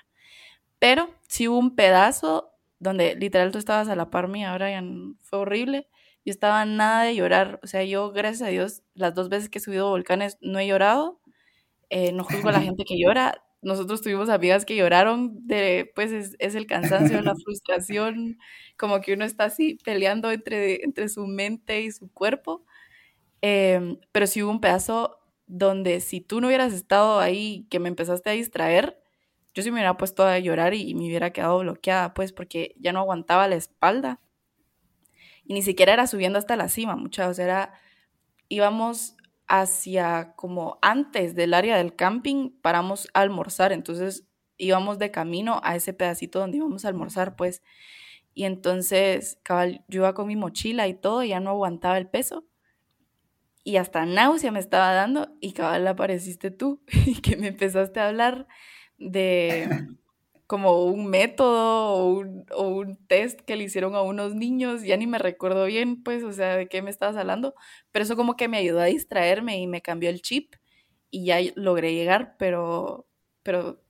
Pero 0.78 1.10
sí 1.28 1.48
hubo 1.48 1.58
un 1.58 1.74
pedazo 1.74 2.52
donde 2.78 3.16
literal 3.16 3.50
tú 3.50 3.58
estabas 3.58 3.88
a 3.88 3.96
la 3.96 4.10
par 4.10 4.28
mía, 4.28 4.54
Brian, 4.54 5.16
fue 5.20 5.40
horrible 5.40 5.88
yo 6.24 6.30
estaba 6.32 6.64
nada 6.64 7.04
de 7.04 7.14
llorar. 7.16 7.60
O 7.62 7.66
sea, 7.66 7.84
yo, 7.84 8.12
gracias 8.12 8.42
a 8.48 8.50
Dios, 8.52 8.82
las 8.94 9.14
dos 9.14 9.28
veces 9.28 9.48
que 9.50 9.58
he 9.58 9.62
subido 9.62 9.88
volcanes 9.90 10.38
no 10.40 10.58
he 10.58 10.66
llorado. 10.66 11.20
Eh, 11.90 12.12
no 12.12 12.24
juzgo 12.24 12.48
a 12.50 12.52
la 12.52 12.60
gente 12.62 12.84
que 12.84 12.98
llora. 12.98 13.44
Nosotros 13.62 14.02
tuvimos 14.02 14.28
amigas 14.28 14.64
que 14.64 14.76
lloraron 14.76 15.46
de, 15.46 15.92
pues, 15.94 16.12
es, 16.12 16.36
es 16.40 16.54
el 16.56 16.66
cansancio, 16.66 17.22
la 17.22 17.34
frustración, 17.36 18.38
como 18.76 19.00
que 19.00 19.14
uno 19.14 19.24
está 19.24 19.44
así 19.44 19.78
peleando 19.84 20.30
entre, 20.32 20.84
entre 20.84 21.08
su 21.08 21.26
mente 21.26 21.82
y 21.82 21.92
su 21.92 22.10
cuerpo. 22.12 22.64
Em, 23.40 23.98
pero 24.12 24.26
sí 24.26 24.42
hubo 24.42 24.50
un 24.52 24.60
pedazo 24.60 25.18
donde 25.46 26.00
si 26.00 26.20
tú 26.20 26.40
no 26.40 26.46
hubieras 26.48 26.72
estado 26.72 27.20
ahí, 27.20 27.66
que 27.70 27.80
me 27.80 27.88
empezaste 27.88 28.30
a 28.30 28.32
distraer, 28.34 28.98
yo 29.54 29.62
sí 29.62 29.70
me 29.70 29.76
hubiera 29.76 29.96
puesto 29.96 30.24
a 30.24 30.38
llorar 30.38 30.74
y, 30.74 30.82
y 30.90 30.94
me 30.94 31.06
hubiera 31.06 31.32
quedado 31.32 31.58
bloqueada, 31.60 32.14
pues, 32.14 32.32
porque 32.32 32.74
ya 32.78 32.92
no 32.92 33.00
aguantaba 33.00 33.48
la 33.48 33.56
espalda. 33.56 34.20
Y 35.44 35.54
ni 35.54 35.62
siquiera 35.62 35.92
era 35.92 36.06
subiendo 36.06 36.38
hasta 36.38 36.56
la 36.56 36.68
cima, 36.68 36.96
muchachos, 36.96 37.38
era, 37.38 37.74
íbamos 38.48 39.16
hacia 39.48 40.34
como 40.34 40.78
antes 40.82 41.34
del 41.34 41.54
área 41.54 41.76
del 41.76 41.94
camping, 41.94 42.50
paramos 42.62 43.08
a 43.12 43.20
almorzar, 43.20 43.72
entonces 43.72 44.26
íbamos 44.56 44.98
de 44.98 45.10
camino 45.10 45.60
a 45.64 45.76
ese 45.76 45.92
pedacito 45.92 46.38
donde 46.38 46.58
íbamos 46.58 46.84
a 46.84 46.88
almorzar, 46.88 47.36
pues, 47.36 47.62
y 48.34 48.44
entonces, 48.44 49.38
cabal, 49.42 49.84
yo 49.88 50.00
iba 50.00 50.14
con 50.14 50.28
mi 50.28 50.36
mochila 50.36 50.88
y 50.88 50.94
todo, 50.94 51.22
y 51.22 51.28
ya 51.28 51.40
no 51.40 51.50
aguantaba 51.50 51.98
el 51.98 52.08
peso, 52.08 52.46
y 53.64 53.76
hasta 53.76 54.06
náusea 54.06 54.50
me 54.52 54.60
estaba 54.60 54.92
dando, 54.92 55.36
y 55.40 55.52
cabal 55.52 55.86
apareciste 55.86 56.50
tú, 56.50 56.82
y 57.06 57.20
que 57.20 57.36
me 57.36 57.48
empezaste 57.48 58.00
a 58.00 58.08
hablar 58.08 58.46
de 58.98 59.68
como 60.52 60.84
un 60.84 61.06
método 61.06 61.94
o 62.50 62.68
un, 62.68 63.06
test 63.06 63.40
que 63.40 63.56
le 63.56 63.64
hicieron 63.64 63.94
a 63.94 64.02
unos 64.02 64.34
niños, 64.34 64.82
ya 64.82 64.98
ni 64.98 65.06
me 65.06 65.16
recuerdo 65.16 65.64
bien, 65.64 66.02
pues, 66.02 66.22
o 66.24 66.30
sea, 66.30 66.58
de 66.58 66.68
qué 66.68 66.82
me 66.82 66.90
estabas 66.90 67.16
hablando, 67.16 67.54
pero 67.90 68.02
eso 68.02 68.16
como 68.16 68.36
que 68.36 68.48
me 68.48 68.58
ayudó 68.58 68.80
a 68.80 68.84
distraerme 68.84 69.58
y 69.58 69.66
me 69.66 69.80
cambió 69.80 70.10
el 70.10 70.20
chip 70.20 70.56
y 71.10 71.24
ya 71.24 71.38
logré 71.54 71.94
llegar, 71.94 72.36
pero, 72.38 73.06
pero 73.42 73.80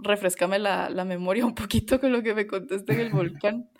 refrescame 0.00 0.58
la, 0.58 0.90
memoria 1.04 1.46
un 1.46 1.54
poquito 1.54 2.00
con 2.00 2.10
lo 2.10 2.24
que 2.24 2.34
me 2.34 2.48
contaste 2.48 2.92
en 2.92 2.98
el 2.98 3.10
volcán. 3.10 3.70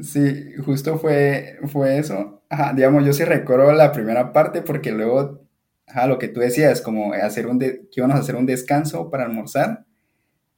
Sí, 0.00 0.54
justo 0.64 0.98
fue, 0.98 1.58
fue 1.66 1.98
eso. 1.98 2.42
Ajá, 2.48 2.72
digamos, 2.72 3.04
yo 3.04 3.12
sí 3.12 3.24
recuerdo 3.24 3.72
la 3.72 3.92
primera 3.92 4.32
parte 4.32 4.62
porque 4.62 4.92
luego, 4.92 5.46
ajá, 5.86 6.06
lo 6.06 6.18
que 6.18 6.28
tú 6.28 6.40
decías, 6.40 6.80
como 6.80 7.12
hacer 7.12 7.46
un 7.48 7.58
que 7.58 7.88
íbamos 7.96 8.16
a 8.16 8.20
hacer 8.20 8.36
un 8.36 8.46
descanso 8.46 9.10
para 9.10 9.24
almorzar 9.24 9.84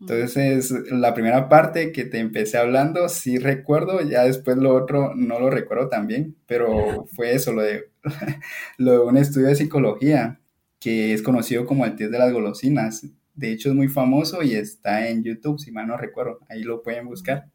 entonces, 0.00 0.70
la 0.90 1.14
primera 1.14 1.48
parte 1.48 1.92
que 1.92 2.04
te 2.04 2.18
empecé 2.18 2.58
hablando, 2.58 3.08
sí 3.08 3.38
recuerdo, 3.38 4.02
ya 4.02 4.24
después 4.24 4.56
lo 4.56 4.74
otro 4.74 5.14
no 5.14 5.38
lo 5.38 5.50
recuerdo 5.50 5.88
tan 5.88 6.06
bien, 6.06 6.36
pero 6.46 7.06
fue 7.12 7.34
eso, 7.34 7.52
lo 7.52 7.62
de, 7.62 7.90
lo 8.78 8.92
de 8.92 8.98
un 8.98 9.16
estudio 9.16 9.46
de 9.46 9.54
psicología 9.54 10.40
que 10.80 11.14
es 11.14 11.22
conocido 11.22 11.64
como 11.64 11.86
el 11.86 11.96
test 11.96 12.10
de 12.12 12.18
las 12.18 12.32
golosinas. 12.32 13.06
De 13.34 13.52
hecho, 13.52 13.70
es 13.70 13.74
muy 13.74 13.88
famoso 13.88 14.42
y 14.42 14.54
está 14.54 15.08
en 15.08 15.24
YouTube, 15.24 15.58
si 15.58 15.72
mal 15.72 15.86
no 15.86 15.96
recuerdo, 15.96 16.40
ahí 16.48 16.62
lo 16.62 16.82
pueden 16.82 17.06
buscar. 17.06 17.46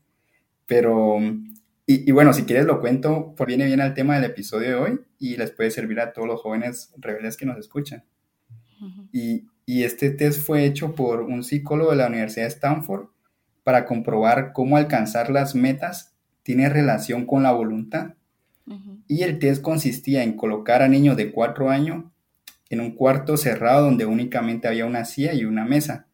Pero, 0.65 1.19
y, 1.85 2.11
bueno, 2.11 2.33
si 2.33 2.43
quieres 2.43 2.65
lo 2.65 2.79
cuento, 2.79 3.33
pues 3.35 3.47
viene 3.47 3.65
bien 3.65 3.81
al 3.81 3.93
tema 3.93 4.15
del 4.15 4.31
episodio 4.31 4.69
de 4.69 4.75
hoy 4.75 4.99
y 5.19 5.35
les 5.37 5.51
puede 5.51 5.71
servir 5.71 5.99
a 5.99 6.13
todos 6.13 6.27
los 6.27 6.41
jóvenes 6.41 6.93
rebeldes 6.97 7.37
que 7.37 7.45
nos 7.45 7.57
escuchan. 7.57 8.03
y, 9.11 9.43
y 9.69 9.83
este 9.83 10.09
test 10.09 10.41
fue 10.41 10.65
hecho 10.65 10.95
por 10.95 11.21
un 11.21 11.43
psicólogo 11.43 11.91
de 11.91 11.97
la 11.97 12.07
Universidad 12.07 12.45
de 12.45 12.53
Stanford 12.53 13.09
para 13.63 13.85
comprobar 13.85 14.51
cómo 14.51 14.77
alcanzar 14.77 15.29
las 15.29 15.53
metas 15.53 16.15
tiene 16.41 16.69
relación 16.69 17.27
con 17.27 17.43
la 17.43 17.51
voluntad. 17.51 18.15
Y 19.07 19.21
el 19.21 19.37
test 19.37 19.61
consistía 19.61 20.23
en 20.23 20.35
colocar 20.35 20.81
a 20.81 20.87
niños 20.87 21.17
de 21.17 21.31
cuatro 21.31 21.69
años 21.69 22.05
en 22.71 22.79
un 22.79 22.95
cuarto 22.95 23.37
cerrado 23.37 23.85
donde 23.85 24.07
únicamente 24.07 24.67
había 24.67 24.87
una 24.87 25.05
silla 25.05 25.35
y 25.35 25.45
una 25.45 25.65
mesa. 25.65 26.07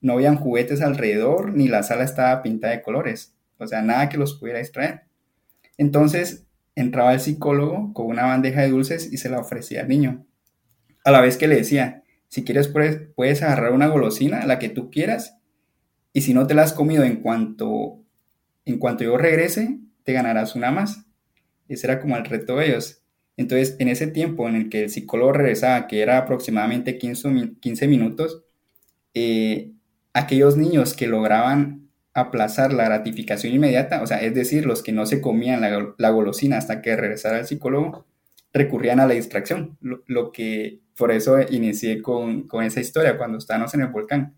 No 0.00 0.14
habían 0.14 0.36
juguetes 0.36 0.80
alrededor 0.80 1.52
ni 1.52 1.68
la 1.68 1.82
sala 1.82 2.04
estaba 2.04 2.42
pintada 2.42 2.72
de 2.72 2.80
colores, 2.80 3.34
o 3.58 3.66
sea, 3.66 3.82
nada 3.82 4.08
que 4.08 4.16
los 4.16 4.38
pudiera 4.38 4.60
distraer. 4.60 5.02
Entonces 5.76 6.46
entraba 6.74 7.12
el 7.12 7.20
psicólogo 7.20 7.92
con 7.92 8.06
una 8.06 8.24
bandeja 8.24 8.62
de 8.62 8.70
dulces 8.70 9.12
y 9.12 9.18
se 9.18 9.28
la 9.28 9.40
ofrecía 9.40 9.82
al 9.82 9.88
niño. 9.88 10.24
A 11.04 11.10
la 11.10 11.20
vez 11.20 11.36
que 11.36 11.48
le 11.48 11.56
decía, 11.56 12.03
si 12.34 12.42
quieres 12.42 12.66
puedes, 12.66 13.42
agarrar 13.44 13.70
una 13.70 13.86
golosina, 13.86 14.44
la 14.44 14.58
que 14.58 14.68
tú 14.68 14.90
quieras, 14.90 15.38
y 16.12 16.22
si 16.22 16.34
no 16.34 16.48
te 16.48 16.54
la 16.54 16.64
has 16.64 16.72
comido 16.72 17.04
en 17.04 17.22
cuanto, 17.22 18.00
en 18.64 18.80
cuanto 18.80 19.04
yo 19.04 19.16
regrese, 19.16 19.78
te 20.02 20.14
ganarás 20.14 20.56
una 20.56 20.72
más. 20.72 21.06
Ese 21.68 21.86
era 21.86 22.00
como 22.00 22.16
el 22.16 22.24
reto 22.24 22.56
de 22.56 22.66
ellos. 22.66 23.04
Entonces, 23.36 23.76
en 23.78 23.86
ese 23.86 24.08
tiempo 24.08 24.48
en 24.48 24.56
el 24.56 24.68
que 24.68 24.82
el 24.82 24.90
psicólogo 24.90 25.32
regresaba, 25.32 25.86
que 25.86 26.02
era 26.02 26.18
aproximadamente 26.18 26.98
15, 26.98 27.52
15 27.60 27.86
minutos, 27.86 28.42
eh, 29.14 29.70
aquellos 30.12 30.56
niños 30.56 30.94
que 30.94 31.06
lograban 31.06 31.88
aplazar 32.14 32.72
la 32.72 32.86
gratificación 32.86 33.54
inmediata, 33.54 34.02
o 34.02 34.08
sea, 34.08 34.20
es 34.20 34.34
decir, 34.34 34.66
los 34.66 34.82
que 34.82 34.90
no 34.90 35.06
se 35.06 35.20
comían 35.20 35.60
la, 35.60 36.10
golosina 36.10 36.58
hasta 36.58 36.82
que 36.82 36.96
regresara 36.96 37.38
el 37.38 37.46
psicólogo, 37.46 38.06
recurrían 38.52 38.98
a 38.98 39.06
la 39.06 39.14
distracción, 39.14 39.78
lo, 39.80 40.32
que 40.32 40.80
por 40.96 41.10
eso 41.12 41.40
inicié 41.50 42.02
con, 42.02 42.46
con, 42.46 42.64
esa 42.64 42.80
historia 42.80 43.16
cuando 43.16 43.38
estábamos 43.38 43.74
en 43.74 43.82
el 43.82 43.88
volcán 43.88 44.34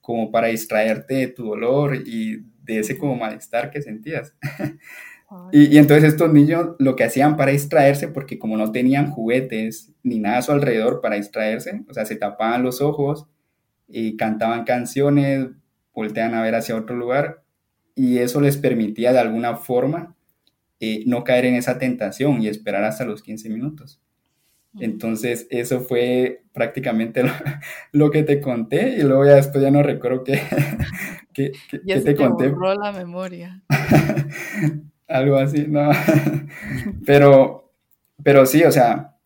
como 0.00 0.30
para 0.30 0.48
distraerte 0.48 1.14
de 1.14 1.26
tu 1.28 1.46
dolor 1.46 1.96
y 1.96 2.44
de 2.62 2.80
ese 2.80 2.98
como 2.98 3.16
malestar 3.16 3.70
que 3.70 3.82
sentías. 3.82 4.34
y, 5.52 5.74
y, 5.74 5.78
entonces 5.78 6.12
estos 6.12 6.32
niños 6.32 6.76
lo 6.78 6.94
que 6.94 7.04
hacían 7.04 7.36
para 7.36 7.52
distraerse, 7.52 8.08
porque 8.08 8.38
como 8.38 8.56
no 8.56 8.70
tenían 8.70 9.10
juguetes 9.10 9.92
ni 10.02 10.18
nada 10.18 10.38
a 10.38 10.42
su 10.42 10.52
alrededor 10.52 11.00
para 11.00 11.16
distraerse, 11.16 11.84
o 11.88 11.94
sea, 11.94 12.04
se 12.04 12.16
tapaban 12.16 12.62
los 12.62 12.80
ojos 12.80 13.26
y 13.88 14.16
cantaban 14.16 14.64
canciones, 14.64 15.48
voltean 15.94 16.34
a 16.34 16.42
ver 16.42 16.54
hacia 16.54 16.76
otro 16.76 16.96
lugar 16.96 17.42
y 17.94 18.18
eso 18.18 18.40
les 18.40 18.56
permitía 18.56 19.12
de 19.12 19.20
alguna 19.20 19.56
forma 19.56 20.14
eh, 20.80 21.04
no 21.06 21.24
caer 21.24 21.46
en 21.46 21.54
esa 21.54 21.78
tentación 21.78 22.42
y 22.42 22.48
esperar 22.48 22.84
hasta 22.84 23.04
los 23.04 23.22
15 23.22 23.48
minutos. 23.48 24.00
Entonces, 24.80 25.46
eso 25.50 25.80
fue 25.80 26.42
prácticamente 26.52 27.22
lo, 27.92 28.10
que 28.10 28.22
te 28.22 28.40
conté 28.40 28.96
y 28.98 29.02
luego 29.02 29.24
ya 29.24 29.36
después 29.36 29.62
ya 29.62 29.70
no 29.70 29.82
recuerdo 29.82 30.24
qué, 30.24 30.40
qué, 31.32 31.52
ya 31.84 32.02
te, 32.02 32.14
conté. 32.16 32.48
Borró 32.48 32.74
la 32.74 32.92
memoria. 32.92 33.62
Algo 35.08 35.36
así, 35.36 35.66
no. 35.68 35.90
pero, 37.06 37.72
pero 38.22 38.46
sí, 38.46 38.64
o 38.64 38.72
sea, 38.72 39.16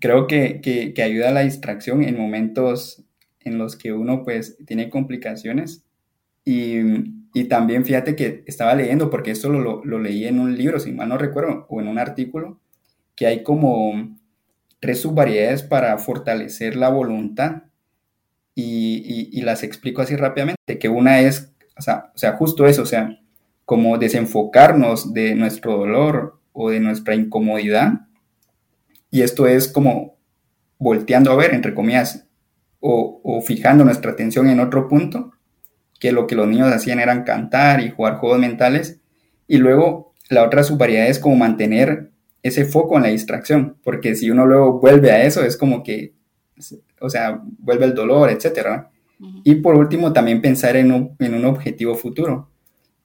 creo 0.00 0.26
que, 0.26 0.60
que, 0.60 1.02
ayuda 1.02 1.28
a 1.28 1.32
la 1.32 1.40
distracción 1.40 2.02
en 2.02 2.16
momentos 2.16 3.04
en 3.40 3.58
los 3.58 3.76
que 3.76 3.92
uno 3.92 4.22
pues 4.22 4.56
tiene 4.64 4.88
complicaciones. 4.88 5.84
Y, 6.44 6.78
y 7.34 7.44
también 7.44 7.84
fíjate 7.84 8.16
que 8.16 8.42
estaba 8.46 8.74
leyendo, 8.74 9.10
porque 9.10 9.32
esto 9.32 9.50
lo, 9.50 9.84
lo 9.84 9.98
leí 9.98 10.24
en 10.24 10.38
un 10.38 10.56
libro, 10.56 10.80
si 10.80 10.92
mal 10.92 11.10
no 11.10 11.18
recuerdo, 11.18 11.66
o 11.68 11.80
en 11.80 11.88
un 11.88 11.98
artículo, 11.98 12.58
que 13.14 13.26
hay 13.26 13.42
como 13.42 14.17
tres 14.80 15.00
subvariedades 15.00 15.62
para 15.62 15.96
fortalecer 15.98 16.76
la 16.76 16.88
voluntad. 16.88 17.62
Y, 18.54 19.40
las 19.42 19.62
explico 19.62 20.02
así 20.02 20.16
rápidamente, 20.16 20.78
que 20.80 20.88
una 20.88 21.20
es, 21.20 21.52
o 21.78 21.82
sea, 21.82 22.12
o 22.14 22.36
justo 22.36 22.66
eso, 22.66 22.82
o 22.82 22.86
sea, 22.86 23.20
como 23.64 23.98
desenfocarnos 23.98 25.14
de 25.14 25.36
nuestro 25.36 25.76
dolor 25.76 26.40
o 26.52 26.70
de 26.70 26.80
nuestra 26.80 27.14
incomodidad. 27.14 28.08
Y 29.10 29.22
esto 29.22 29.46
es 29.46 29.68
como 29.68 30.16
volteando 30.78 31.30
a 31.30 31.36
ver, 31.36 31.54
entre 31.54 31.72
comillas, 31.72 32.26
o, 32.80 33.20
o 33.22 33.40
fijando 33.42 33.84
nuestra 33.84 34.10
atención 34.10 34.48
en 34.48 34.60
otro 34.60 34.88
punto, 34.88 35.32
que 36.00 36.12
lo 36.12 36.26
que 36.26 36.34
los 36.34 36.48
niños 36.48 36.72
hacían 36.72 36.98
eran 36.98 37.22
cantar 37.22 37.80
y 37.80 37.90
jugar 37.90 38.16
juegos 38.16 38.40
mentales, 38.40 39.00
y 39.46 39.58
luego 39.58 40.14
la 40.28 40.44
otra 40.44 40.62
subvariedad 40.62 41.06
es 41.06 41.18
como 41.18 41.36
mantener 41.36 42.10
ese 42.42 42.64
foco 42.64 42.96
en 42.96 43.02
la 43.02 43.08
distracción, 43.08 43.76
porque 43.82 44.14
si 44.14 44.30
uno 44.30 44.46
luego 44.46 44.80
vuelve 44.80 45.10
a 45.10 45.24
eso, 45.24 45.42
es 45.44 45.56
como 45.56 45.82
que, 45.82 46.14
o 47.00 47.10
sea, 47.10 47.40
vuelve 47.58 47.86
el 47.86 47.94
dolor, 47.94 48.30
etc. 48.30 48.86
Y 49.44 49.56
por 49.56 49.74
último, 49.74 50.12
también 50.12 50.40
pensar 50.40 50.76
en 50.76 50.92
un, 50.92 51.16
en 51.18 51.34
un, 51.34 51.44
objetivo 51.44 51.94
futuro, 51.96 52.50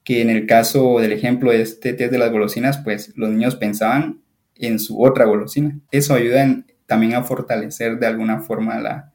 que 0.03 0.21
en 0.21 0.29
el 0.29 0.45
caso 0.45 0.99
del 0.99 1.11
ejemplo 1.11 1.51
de 1.51 1.61
este 1.61 1.93
test 1.93 2.11
de 2.11 2.19
las 2.19 2.31
golosinas, 2.31 2.77
pues 2.77 3.13
los 3.15 3.29
niños 3.29 3.55
pensaban 3.55 4.21
en 4.55 4.79
su 4.79 5.01
otra 5.01 5.25
golosina. 5.25 5.79
Eso 5.91 6.13
ayuda 6.13 6.63
también 6.85 7.15
a 7.15 7.23
fortalecer 7.23 7.97
de 7.97 8.07
alguna 8.07 8.41
forma 8.41 8.79
la, 8.79 9.13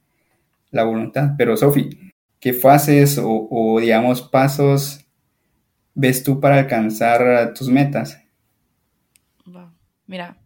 la 0.70 0.84
voluntad. 0.84 1.34
Pero 1.38 1.56
Sofi, 1.56 2.12
¿qué 2.40 2.52
fases 2.52 3.18
o, 3.18 3.48
o 3.50 3.78
digamos 3.78 4.22
pasos 4.22 5.06
ves 5.94 6.22
tú 6.22 6.40
para 6.40 6.58
alcanzar 6.58 7.54
tus 7.54 7.68
metas? 7.68 8.20
Mira, 10.08 10.38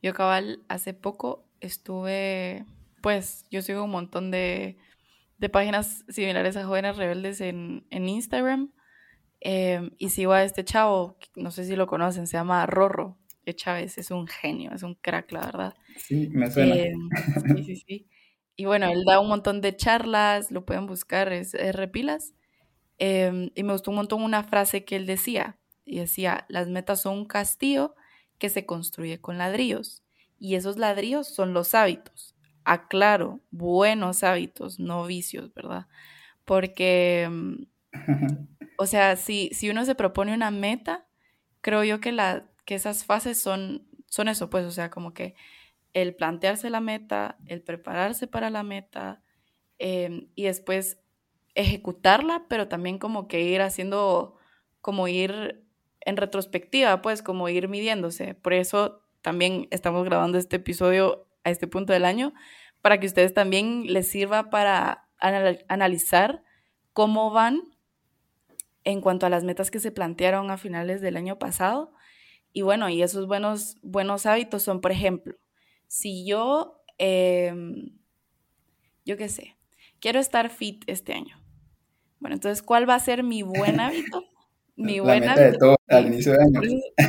yo 0.00 0.14
cabal 0.14 0.62
hace 0.68 0.94
poco 0.94 1.44
estuve, 1.60 2.64
pues 3.02 3.44
yo 3.50 3.60
sigo 3.60 3.84
un 3.84 3.90
montón 3.90 4.30
de, 4.30 4.78
páginas 5.50 6.04
similares 6.08 6.56
a 6.56 6.64
Jóvenes 6.64 6.96
Rebeldes 6.96 7.40
en, 7.40 7.84
Instagram 7.90 8.72
em, 9.40 9.90
y 9.98 10.10
sigo 10.10 10.32
a 10.32 10.44
este 10.44 10.64
chavo, 10.64 11.18
no 11.34 11.50
sé 11.50 11.64
si 11.64 11.74
lo 11.74 11.88
conocen, 11.88 12.28
se 12.28 12.36
llama 12.36 12.64
Rorro 12.64 13.18
de 13.44 13.54
Chávez, 13.56 13.98
es 13.98 14.12
un 14.12 14.28
genio, 14.28 14.70
es 14.72 14.84
un 14.84 14.94
crack, 14.94 15.32
la 15.32 15.40
verdad. 15.40 15.74
Sí, 15.96 16.28
me 16.32 16.48
suena. 16.48 16.76
Em, 16.76 17.08
sí, 17.56 17.64
sí, 17.64 17.76
sí. 17.76 18.08
Y 18.54 18.66
bueno, 18.66 18.86
él 18.86 19.02
da 19.04 19.18
un 19.18 19.28
montón 19.28 19.60
de 19.60 19.74
charlas, 19.74 20.52
lo 20.52 20.64
pueden 20.64 20.86
buscar, 20.86 21.32
es, 21.32 21.54
Repilas. 21.74 22.34
Em, 22.98 23.50
y 23.56 23.64
me 23.64 23.72
gustó 23.72 23.90
un 23.90 23.96
montón 23.96 24.22
una 24.22 24.44
frase 24.44 24.84
que 24.84 24.94
él 24.94 25.06
decía, 25.06 25.58
y 25.84 25.98
decía, 25.98 26.46
las 26.48 26.68
metas 26.68 27.02
son 27.02 27.18
un 27.18 27.24
castillo 27.24 27.96
que 28.42 28.48
se 28.48 28.66
construye 28.66 29.20
con 29.20 29.38
ladrillos. 29.38 30.02
Y 30.40 30.56
esos 30.56 30.76
ladrillos 30.76 31.28
son 31.28 31.54
los 31.54 31.76
hábitos. 31.76 32.34
Aclaro, 32.64 33.38
buenos 33.52 34.24
hábitos, 34.24 34.80
no 34.80 35.06
vicios, 35.06 35.54
¿verdad? 35.54 35.86
Porque, 36.44 37.28
mm, 37.30 37.62
o 38.78 38.86
sea, 38.86 39.14
si, 39.14 39.50
si 39.52 39.70
uno 39.70 39.84
se 39.84 39.94
propone 39.94 40.34
una 40.34 40.50
meta, 40.50 41.06
creo 41.60 41.84
yo 41.84 42.00
que, 42.00 42.10
la, 42.10 42.50
que 42.64 42.74
esas 42.74 43.04
fases 43.04 43.40
son, 43.40 43.86
son 44.08 44.26
eso, 44.26 44.50
pues, 44.50 44.64
o 44.64 44.72
sea, 44.72 44.90
como 44.90 45.14
que 45.14 45.36
el 45.92 46.16
plantearse 46.16 46.68
la 46.68 46.80
meta, 46.80 47.38
el 47.46 47.62
prepararse 47.62 48.26
para 48.26 48.50
la 48.50 48.64
meta 48.64 49.22
em, 49.78 50.26
y 50.34 50.46
después 50.46 50.98
ejecutarla, 51.54 52.46
pero 52.48 52.66
también 52.66 52.98
como 52.98 53.28
que 53.28 53.42
ir 53.42 53.62
haciendo, 53.62 54.36
como 54.80 55.06
ir 55.06 55.62
en 56.04 56.16
retrospectiva, 56.16 57.02
pues 57.02 57.22
como 57.22 57.48
ir 57.48 57.68
midiéndose. 57.68 58.34
Por 58.34 58.52
eso 58.52 59.02
también 59.20 59.68
estamos 59.70 60.04
grabando 60.04 60.38
este 60.38 60.56
episodio 60.56 61.26
a 61.44 61.50
este 61.50 61.66
punto 61.66 61.92
del 61.92 62.04
año, 62.04 62.32
para 62.80 62.98
que 62.98 63.06
ustedes 63.06 63.32
también 63.34 63.84
les 63.86 64.08
sirva 64.08 64.50
para 64.50 65.08
analizar 65.68 66.42
cómo 66.92 67.30
van 67.30 67.62
en 68.84 69.00
cuanto 69.00 69.26
a 69.26 69.30
las 69.30 69.44
metas 69.44 69.70
que 69.70 69.78
se 69.78 69.92
plantearon 69.92 70.50
a 70.50 70.58
finales 70.58 71.00
del 71.00 71.16
año 71.16 71.38
pasado. 71.38 71.92
Y 72.52 72.62
bueno, 72.62 72.88
y 72.88 73.02
esos 73.02 73.26
buenos, 73.26 73.76
buenos 73.82 74.26
hábitos 74.26 74.62
son, 74.64 74.80
por 74.80 74.90
ejemplo, 74.90 75.36
si 75.86 76.26
yo, 76.26 76.82
em, 76.98 77.98
yo 79.04 79.16
qué 79.16 79.28
sé, 79.28 79.56
quiero 80.00 80.18
estar 80.18 80.50
fit 80.50 80.82
este 80.86 81.14
año. 81.14 81.40
Bueno, 82.18 82.34
entonces, 82.34 82.62
¿cuál 82.62 82.88
va 82.88 82.96
a 82.96 83.00
ser 83.00 83.22
mi 83.22 83.42
buen 83.42 83.80
hábito? 83.80 84.24
Mi 84.76 85.00
buena. 85.00 85.34
de 85.36 85.52
todo 85.58 85.76
al 85.88 86.06
inicio 86.06 86.32
de 86.32 86.38
año. 86.38 86.60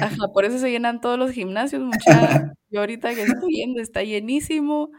Ajá, 0.02 0.28
por 0.34 0.46
eso 0.46 0.58
se 0.58 0.70
llenan 0.70 1.02
todos 1.02 1.18
los 1.18 1.32
gimnasios, 1.32 1.82
mucha. 1.84 2.54
Yo 2.70 2.82
ahorita 2.82 3.14
que 3.16 3.24
estoy 3.24 3.56
yendo 3.56 3.82
está 3.82 4.04
llenísimo. 4.04 4.92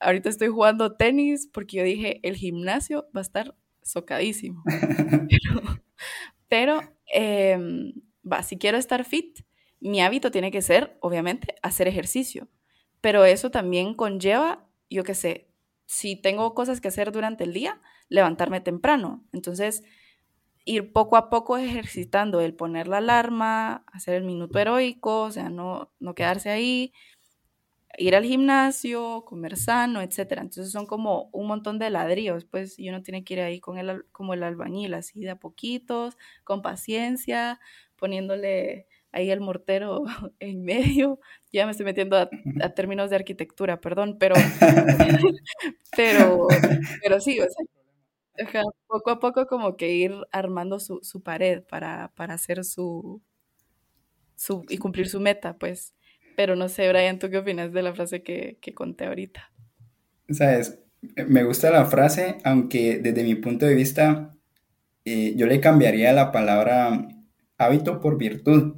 Ahorita 0.00 0.28
estoy 0.28 0.48
jugando 0.48 0.96
tenis 0.96 1.48
porque 1.52 1.78
yo 1.78 1.84
dije, 1.84 2.20
el 2.22 2.36
gimnasio 2.36 3.08
va 3.14 3.20
a 3.20 3.22
estar 3.22 3.54
socadísimo. 3.82 4.62
Pero, 6.48 6.80
em, 7.12 7.92
va, 8.30 8.42
si 8.42 8.58
quiero 8.58 8.78
estar 8.78 9.04
fit, 9.04 9.40
mi 9.80 10.00
hábito 10.00 10.30
tiene 10.30 10.50
que 10.50 10.62
ser, 10.62 10.96
obviamente, 11.00 11.54
hacer 11.62 11.88
ejercicio. 11.88 12.48
Pero 13.00 13.24
eso 13.24 13.50
también 13.50 13.94
conlleva, 13.94 14.68
yo 14.90 15.04
qué 15.04 15.14
sé, 15.14 15.48
si 15.86 16.16
tengo 16.16 16.54
cosas 16.54 16.80
que 16.80 16.88
hacer 16.88 17.12
durante 17.12 17.44
el 17.44 17.52
día, 17.52 17.80
levantarme 18.08 18.60
temprano. 18.60 19.24
Entonces, 19.32 19.82
ir 20.66 20.92
poco 20.92 21.16
a 21.16 21.30
poco 21.30 21.56
ejercitando 21.56 22.40
el 22.40 22.54
poner 22.54 22.88
la 22.88 22.98
alarma, 22.98 23.84
hacer 23.86 24.14
el 24.14 24.24
minuto 24.24 24.58
heroico, 24.58 25.22
o 25.22 25.30
sea, 25.30 25.48
no, 25.48 25.92
no 26.00 26.14
quedarse 26.14 26.50
ahí, 26.50 26.92
ir 27.98 28.16
al 28.16 28.24
gimnasio, 28.24 29.24
comer 29.24 29.56
sano, 29.56 30.02
etcétera. 30.02 30.42
Entonces 30.42 30.72
son 30.72 30.86
como 30.86 31.30
un 31.32 31.46
montón 31.46 31.78
de 31.78 31.88
ladrillos, 31.90 32.44
pues, 32.44 32.78
y 32.78 32.88
uno 32.88 33.02
tiene 33.02 33.24
que 33.24 33.34
ir 33.34 33.40
ahí 33.40 33.60
con 33.60 33.78
el, 33.78 34.04
como 34.12 34.34
el 34.34 34.42
albañil, 34.42 34.94
así 34.94 35.20
de 35.20 35.30
a 35.30 35.36
poquitos, 35.36 36.18
con 36.44 36.62
paciencia, 36.62 37.60
poniéndole 37.96 38.88
ahí 39.12 39.30
el 39.30 39.40
mortero 39.40 40.02
en 40.40 40.64
medio. 40.64 41.20
Ya 41.52 41.64
me 41.64 41.70
estoy 41.70 41.86
metiendo 41.86 42.16
a, 42.18 42.28
términos 42.74 43.10
de 43.10 43.16
arquitectura, 43.16 43.80
perdón, 43.80 44.16
pero, 44.18 44.34
pero, 45.96 46.48
pero 47.02 47.20
sí, 47.20 47.38
o 47.40 47.44
sea, 47.44 47.66
poco 48.86 49.10
a 49.10 49.20
poco 49.20 49.46
como 49.46 49.76
que 49.76 49.92
ir 49.92 50.14
armando 50.32 50.78
su, 50.80 51.00
su 51.02 51.22
pared 51.22 51.62
para, 51.62 52.12
para 52.14 52.34
hacer 52.34 52.64
su, 52.64 53.22
su, 54.34 54.64
y 54.68 54.78
cumplir 54.78 55.08
su 55.08 55.20
meta, 55.20 55.58
pues. 55.58 55.94
Pero 56.36 56.56
no 56.56 56.68
sé, 56.68 56.88
Brian, 56.88 57.18
¿tú 57.18 57.30
qué 57.30 57.38
opinas 57.38 57.72
de 57.72 57.82
la 57.82 57.94
frase 57.94 58.22
que, 58.22 58.58
que 58.60 58.74
conté 58.74 59.06
ahorita? 59.06 59.50
Sabes, 60.28 60.78
me 61.28 61.44
gusta 61.44 61.70
la 61.70 61.86
frase, 61.86 62.38
aunque 62.44 62.98
desde 62.98 63.22
mi 63.22 63.34
punto 63.36 63.66
de 63.66 63.74
vista, 63.74 64.34
eh, 65.04 65.34
yo 65.36 65.46
le 65.46 65.60
cambiaría 65.60 66.12
la 66.12 66.32
palabra 66.32 67.08
hábito 67.58 68.00
por 68.00 68.18
virtud. 68.18 68.76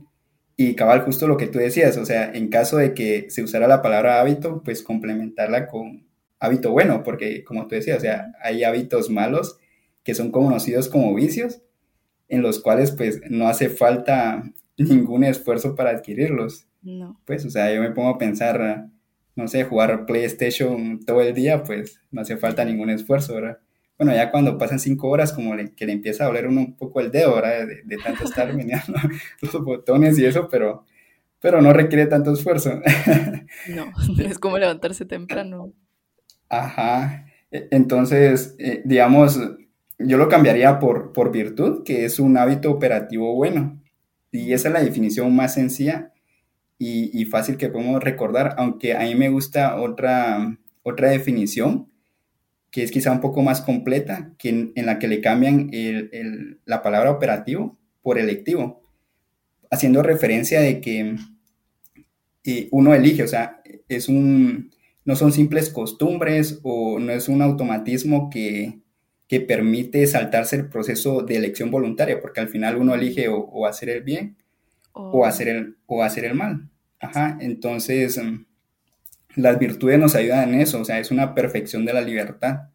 Y 0.56 0.74
cabal, 0.74 1.02
justo 1.02 1.28
lo 1.28 1.36
que 1.36 1.46
tú 1.46 1.58
decías, 1.58 1.96
o 1.98 2.04
sea, 2.04 2.32
en 2.32 2.48
caso 2.48 2.78
de 2.78 2.92
que 2.92 3.30
se 3.30 3.42
usara 3.44 3.68
la 3.68 3.80
palabra 3.80 4.20
hábito, 4.20 4.62
pues 4.64 4.82
complementarla 4.82 5.68
con 5.68 6.07
hábito 6.40 6.72
bueno, 6.72 7.02
porque 7.02 7.44
como 7.44 7.66
tú 7.66 7.74
decías, 7.74 7.98
o 7.98 8.00
sea, 8.00 8.32
hay 8.42 8.64
hábitos 8.64 9.10
malos 9.10 9.58
que 10.04 10.14
son 10.14 10.30
conocidos 10.30 10.88
como 10.88 11.14
vicios, 11.14 11.62
en 12.28 12.42
los 12.42 12.60
cuales 12.60 12.92
pues 12.92 13.20
no 13.28 13.48
hace 13.48 13.68
falta 13.68 14.42
ningún 14.78 15.24
esfuerzo 15.24 15.74
para 15.74 15.90
adquirirlos. 15.90 16.66
No. 16.82 17.20
Pues, 17.26 17.44
o 17.44 17.50
sea, 17.50 17.72
yo 17.74 17.82
me 17.82 17.90
pongo 17.90 18.10
a 18.10 18.18
pensar, 18.18 18.88
no 19.34 19.48
sé, 19.48 19.64
jugar 19.64 20.06
PlayStation 20.06 21.00
todo 21.04 21.20
el 21.22 21.34
día, 21.34 21.62
pues 21.62 22.00
no 22.10 22.20
hace 22.20 22.36
falta 22.36 22.64
ningún 22.64 22.90
esfuerzo, 22.90 23.34
¿verdad? 23.34 23.58
Bueno, 23.98 24.14
ya 24.14 24.30
cuando 24.30 24.56
pasan 24.56 24.78
cinco 24.78 25.08
horas, 25.08 25.32
como 25.32 25.54
que 25.74 25.86
le 25.86 25.92
empieza 25.92 26.22
a 26.22 26.28
doler 26.28 26.46
un 26.46 26.76
poco 26.76 27.00
el 27.00 27.10
dedo, 27.10 27.34
¿verdad? 27.34 27.66
De, 27.84 27.96
tanto 27.96 28.24
estar 28.24 28.52
meneando 28.54 28.94
los 29.42 29.52
botones 29.64 30.18
y 30.18 30.24
eso, 30.24 30.48
pero, 30.48 30.84
pero 31.40 31.60
no 31.60 31.72
requiere 31.72 32.06
tanto 32.06 32.32
esfuerzo. 32.32 32.80
No, 33.68 33.92
es 34.18 34.38
como 34.38 34.56
levantarse 34.56 35.04
temprano. 35.04 35.72
Ajá. 36.48 37.26
E, 37.50 37.68
entonces, 37.70 38.54
eh, 38.58 38.82
digamos, 38.84 39.40
yo 39.98 40.16
lo 40.16 40.28
cambiaría 40.28 40.78
por, 40.78 41.12
por 41.12 41.32
virtud, 41.32 41.84
que 41.84 42.04
es 42.04 42.18
un 42.18 42.36
hábito 42.36 42.70
operativo 42.70 43.34
bueno. 43.34 43.82
Y 44.32 44.52
esa 44.52 44.68
es 44.68 44.74
la 44.74 44.82
definición 44.82 45.34
más 45.34 45.54
sencilla 45.54 46.12
y, 46.78 47.24
fácil 47.24 47.56
que 47.56 47.68
podemos 47.68 48.02
recordar, 48.02 48.54
aunque 48.56 48.94
a 48.94 49.00
mí 49.00 49.14
me 49.14 49.28
gusta 49.28 49.80
otra, 49.80 50.58
otra 50.82 51.10
definición 51.10 51.90
que 52.70 52.82
es 52.82 52.90
quizá 52.90 53.10
un 53.10 53.20
poco 53.20 53.42
más 53.42 53.62
completa, 53.62 54.32
que 54.38 54.50
en, 54.74 54.86
la 54.86 54.98
que 54.98 55.08
le 55.08 55.20
cambian 55.20 55.70
la 56.66 56.82
palabra 56.82 57.10
operativo 57.10 57.78
por 58.02 58.18
electivo, 58.18 58.82
haciendo 59.70 60.02
referencia 60.02 60.60
de 60.60 60.80
que 60.80 61.16
eh, 62.44 62.68
uno 62.70 62.94
elige, 62.94 63.22
o 63.22 63.28
sea, 63.28 63.62
es 63.88 64.08
un, 64.08 64.70
no 65.08 65.16
son 65.16 65.32
simples 65.32 65.70
costumbres 65.70 66.60
o 66.64 66.98
no 66.98 67.12
es 67.12 67.30
un 67.30 67.40
automatismo 67.40 68.28
que, 68.28 68.80
que 69.26 69.40
permite 69.40 70.06
saltarse 70.06 70.56
el 70.56 70.68
proceso 70.68 71.22
de 71.22 71.36
elección 71.36 71.70
voluntaria, 71.70 72.20
porque 72.20 72.40
al 72.40 72.50
final 72.50 72.76
uno 72.76 72.94
elige 72.94 73.26
o, 73.30 73.66
hacer 73.66 73.88
el 73.88 74.02
bien 74.02 74.36
o, 74.92 75.24
hacer 75.24 75.48
el, 75.48 75.78
o 75.86 76.02
hacer 76.02 76.26
el 76.26 76.34
mal. 76.34 76.68
Ajá, 77.00 77.38
entonces 77.40 78.22
mm, 78.22 78.44
las 79.36 79.58
virtudes 79.58 79.98
nos 79.98 80.14
ayudan 80.14 80.52
en 80.52 80.60
eso, 80.60 80.78
o 80.78 80.84
sea, 80.84 80.98
es 80.98 81.10
una 81.10 81.34
perfección 81.34 81.86
de 81.86 81.94
la 81.94 82.02
libertad. 82.02 82.68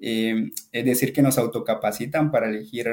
Eh, 0.00 0.50
es 0.72 0.84
decir, 0.84 1.12
que 1.12 1.22
nos 1.22 1.38
autocapacitan 1.38 2.32
para 2.32 2.48
elegir 2.48 2.88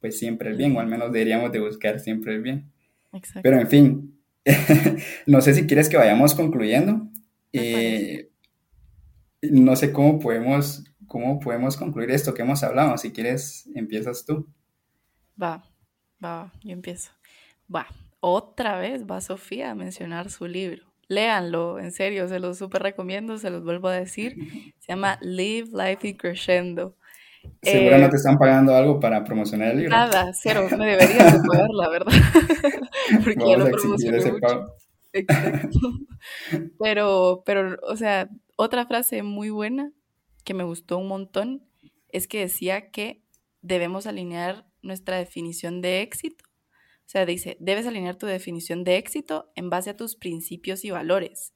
pues 0.00 0.18
siempre 0.18 0.50
el 0.50 0.58
bien, 0.58 0.76
o 0.76 0.80
al 0.80 0.86
menos 0.86 1.10
deberíamos 1.10 1.50
de 1.50 1.60
buscar 1.60 1.98
siempre 1.98 2.34
el 2.34 2.42
bien. 2.42 2.70
Exacto. 3.14 3.40
Pero 3.42 3.58
en 3.58 3.68
fin, 3.68 4.20
no 5.26 5.40
sé 5.40 5.54
si 5.54 5.66
quieres 5.66 5.88
que 5.88 5.96
vayamos 5.96 6.34
concluyendo. 6.34 7.08
Eh, 7.52 8.30
no 9.42 9.76
sé 9.76 9.92
cómo 9.92 10.18
podemos 10.18 10.84
¿cómo 11.06 11.38
podemos 11.40 11.76
concluir 11.76 12.10
esto 12.10 12.34
que 12.34 12.42
hemos 12.42 12.62
hablado? 12.62 12.96
Si 12.98 13.12
quieres, 13.12 13.68
empiezas 13.74 14.24
tú. 14.24 14.46
Va, 15.40 15.64
va, 16.24 16.52
yo 16.62 16.72
empiezo. 16.72 17.10
Va, 17.74 17.86
otra 18.20 18.78
vez 18.78 19.04
va 19.04 19.20
Sofía 19.20 19.70
a 19.70 19.74
mencionar 19.74 20.30
su 20.30 20.46
libro. 20.46 20.84
Léanlo, 21.08 21.78
en 21.78 21.92
serio, 21.92 22.28
se 22.28 22.40
los 22.40 22.58
súper 22.58 22.82
recomiendo, 22.82 23.38
se 23.38 23.50
los 23.50 23.62
vuelvo 23.62 23.88
a 23.88 23.94
decir. 23.94 24.36
Se 24.80 24.92
llama 24.92 25.18
Live 25.20 25.70
Life 25.72 26.08
y 26.08 26.16
Crescendo. 26.16 26.96
Seguro 27.62 27.98
no 27.98 28.06
eh, 28.06 28.10
te 28.10 28.16
están 28.16 28.38
pagando 28.38 28.74
algo 28.74 28.98
para 28.98 29.22
promocionar 29.22 29.70
el 29.70 29.78
libro. 29.78 29.92
Nada, 29.92 30.32
cero, 30.34 30.66
me 30.76 30.84
deberías 30.84 31.32
de 31.32 31.48
pagar, 31.48 31.68
la 31.70 31.88
verdad. 31.88 32.12
Porque 33.24 33.50
ya 33.50 33.56
lo 33.56 33.70
promocioné 33.70 34.32
mucho. 34.32 34.74
Exacto. 35.16 35.78
Pero, 36.80 37.42
pero, 37.46 37.78
o 37.82 37.96
sea, 37.96 38.30
otra 38.56 38.86
frase 38.86 39.22
muy 39.22 39.50
buena 39.50 39.92
que 40.44 40.54
me 40.54 40.64
gustó 40.64 40.98
un 40.98 41.08
montón 41.08 41.64
es 42.08 42.26
que 42.28 42.40
decía 42.40 42.90
que 42.90 43.22
debemos 43.62 44.06
alinear 44.06 44.66
nuestra 44.82 45.18
definición 45.18 45.82
de 45.82 46.02
éxito. 46.02 46.44
O 47.06 47.08
sea, 47.08 47.26
dice, 47.26 47.56
debes 47.60 47.86
alinear 47.86 48.16
tu 48.16 48.26
definición 48.26 48.84
de 48.84 48.96
éxito 48.96 49.50
en 49.56 49.70
base 49.70 49.90
a 49.90 49.96
tus 49.96 50.16
principios 50.16 50.84
y 50.84 50.90
valores. 50.90 51.54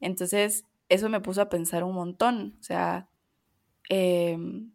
Entonces, 0.00 0.64
eso 0.88 1.08
me 1.10 1.20
puso 1.20 1.42
a 1.42 1.48
pensar 1.50 1.84
un 1.84 1.94
montón. 1.94 2.56
O 2.60 2.62
sea, 2.62 3.08
em, 3.90 4.72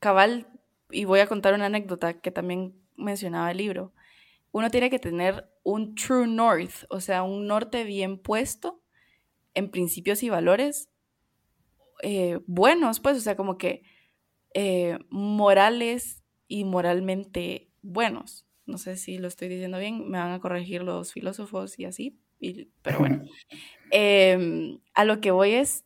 cabal, 0.00 0.48
y 0.90 1.04
voy 1.06 1.20
a 1.20 1.28
contar 1.28 1.54
una 1.54 1.66
anécdota 1.66 2.20
que 2.20 2.30
también 2.30 2.74
mencionaba 2.96 3.50
el 3.52 3.58
libro. 3.58 3.92
Uno 4.52 4.70
tiene 4.70 4.90
que 4.90 4.98
tener 4.98 5.48
un 5.62 5.94
true 5.94 6.26
north, 6.26 6.84
o 6.88 7.00
sea, 7.00 7.22
un 7.22 7.46
norte 7.46 7.84
bien 7.84 8.18
puesto 8.18 8.82
en 9.54 9.70
principios 9.70 10.22
y 10.22 10.28
valores 10.28 10.90
eh, 12.02 12.40
buenos, 12.46 13.00
pues, 13.00 13.16
o 13.18 13.20
sea, 13.20 13.36
como 13.36 13.58
que 13.58 13.82
eh, 14.54 14.98
morales 15.10 16.22
y 16.48 16.64
moralmente 16.64 17.70
buenos. 17.82 18.46
No 18.66 18.78
sé 18.78 18.96
si 18.96 19.18
lo 19.18 19.28
estoy 19.28 19.48
diciendo 19.48 19.78
bien, 19.78 20.08
me 20.08 20.18
van 20.18 20.32
a 20.32 20.40
corregir 20.40 20.82
los 20.82 21.12
filósofos 21.12 21.78
y 21.78 21.84
así, 21.84 22.18
pero 22.82 22.98
bueno. 23.00 23.24
Em, 23.92 24.78
a 24.94 25.04
lo 25.04 25.20
que 25.20 25.32
voy 25.32 25.50
es 25.54 25.84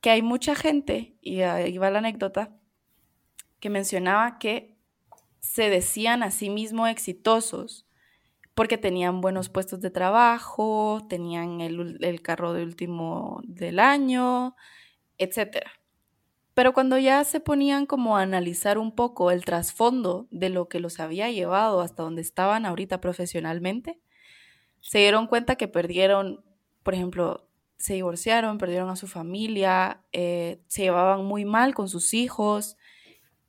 que 0.00 0.10
hay 0.10 0.22
mucha 0.22 0.56
gente, 0.56 1.16
y 1.20 1.42
ahí 1.42 1.78
va 1.78 1.90
la 1.90 2.00
anécdota, 2.00 2.58
que 3.60 3.70
mencionaba 3.70 4.40
que 4.40 4.76
se 5.38 5.70
decían 5.70 6.24
a 6.24 6.32
sí 6.32 6.50
mismos 6.50 6.88
exitosos 6.88 7.83
porque 8.54 8.78
tenían 8.78 9.20
buenos 9.20 9.48
puestos 9.48 9.80
de 9.80 9.90
trabajo, 9.90 11.04
tenían 11.08 11.60
el, 11.60 12.22
carro 12.22 12.52
de 12.52 12.62
último 12.62 13.40
del 13.44 13.80
año, 13.80 14.54
etcétera. 15.18 15.72
Pero 16.54 16.72
cuando 16.72 16.96
ya 16.98 17.24
se 17.24 17.40
ponían 17.40 17.84
como 17.84 18.16
a 18.16 18.22
analizar 18.22 18.78
un 18.78 18.94
poco 18.94 19.32
el 19.32 19.44
trasfondo 19.44 20.28
de 20.30 20.50
lo 20.50 20.68
que 20.68 20.78
los 20.78 21.00
había 21.00 21.30
llevado 21.30 21.80
hasta 21.80 22.04
donde 22.04 22.22
estaban 22.22 22.64
ahorita 22.64 23.00
profesionalmente, 23.00 24.00
se 24.80 24.98
dieron 24.98 25.26
cuenta 25.26 25.56
que 25.56 25.66
perdieron, 25.66 26.44
por 26.84 26.94
ejemplo, 26.94 27.48
se 27.76 27.94
divorciaron, 27.94 28.58
perdieron 28.58 28.88
a 28.88 28.96
su 28.96 29.08
familia, 29.08 30.04
eh, 30.12 30.62
se 30.68 30.82
llevaban 30.82 31.24
muy 31.24 31.44
mal 31.44 31.74
con 31.74 31.88
sus 31.88 32.14
hijos 32.14 32.76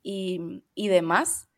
y, 0.02 0.64
y 0.74 0.88
demás. 0.88 1.48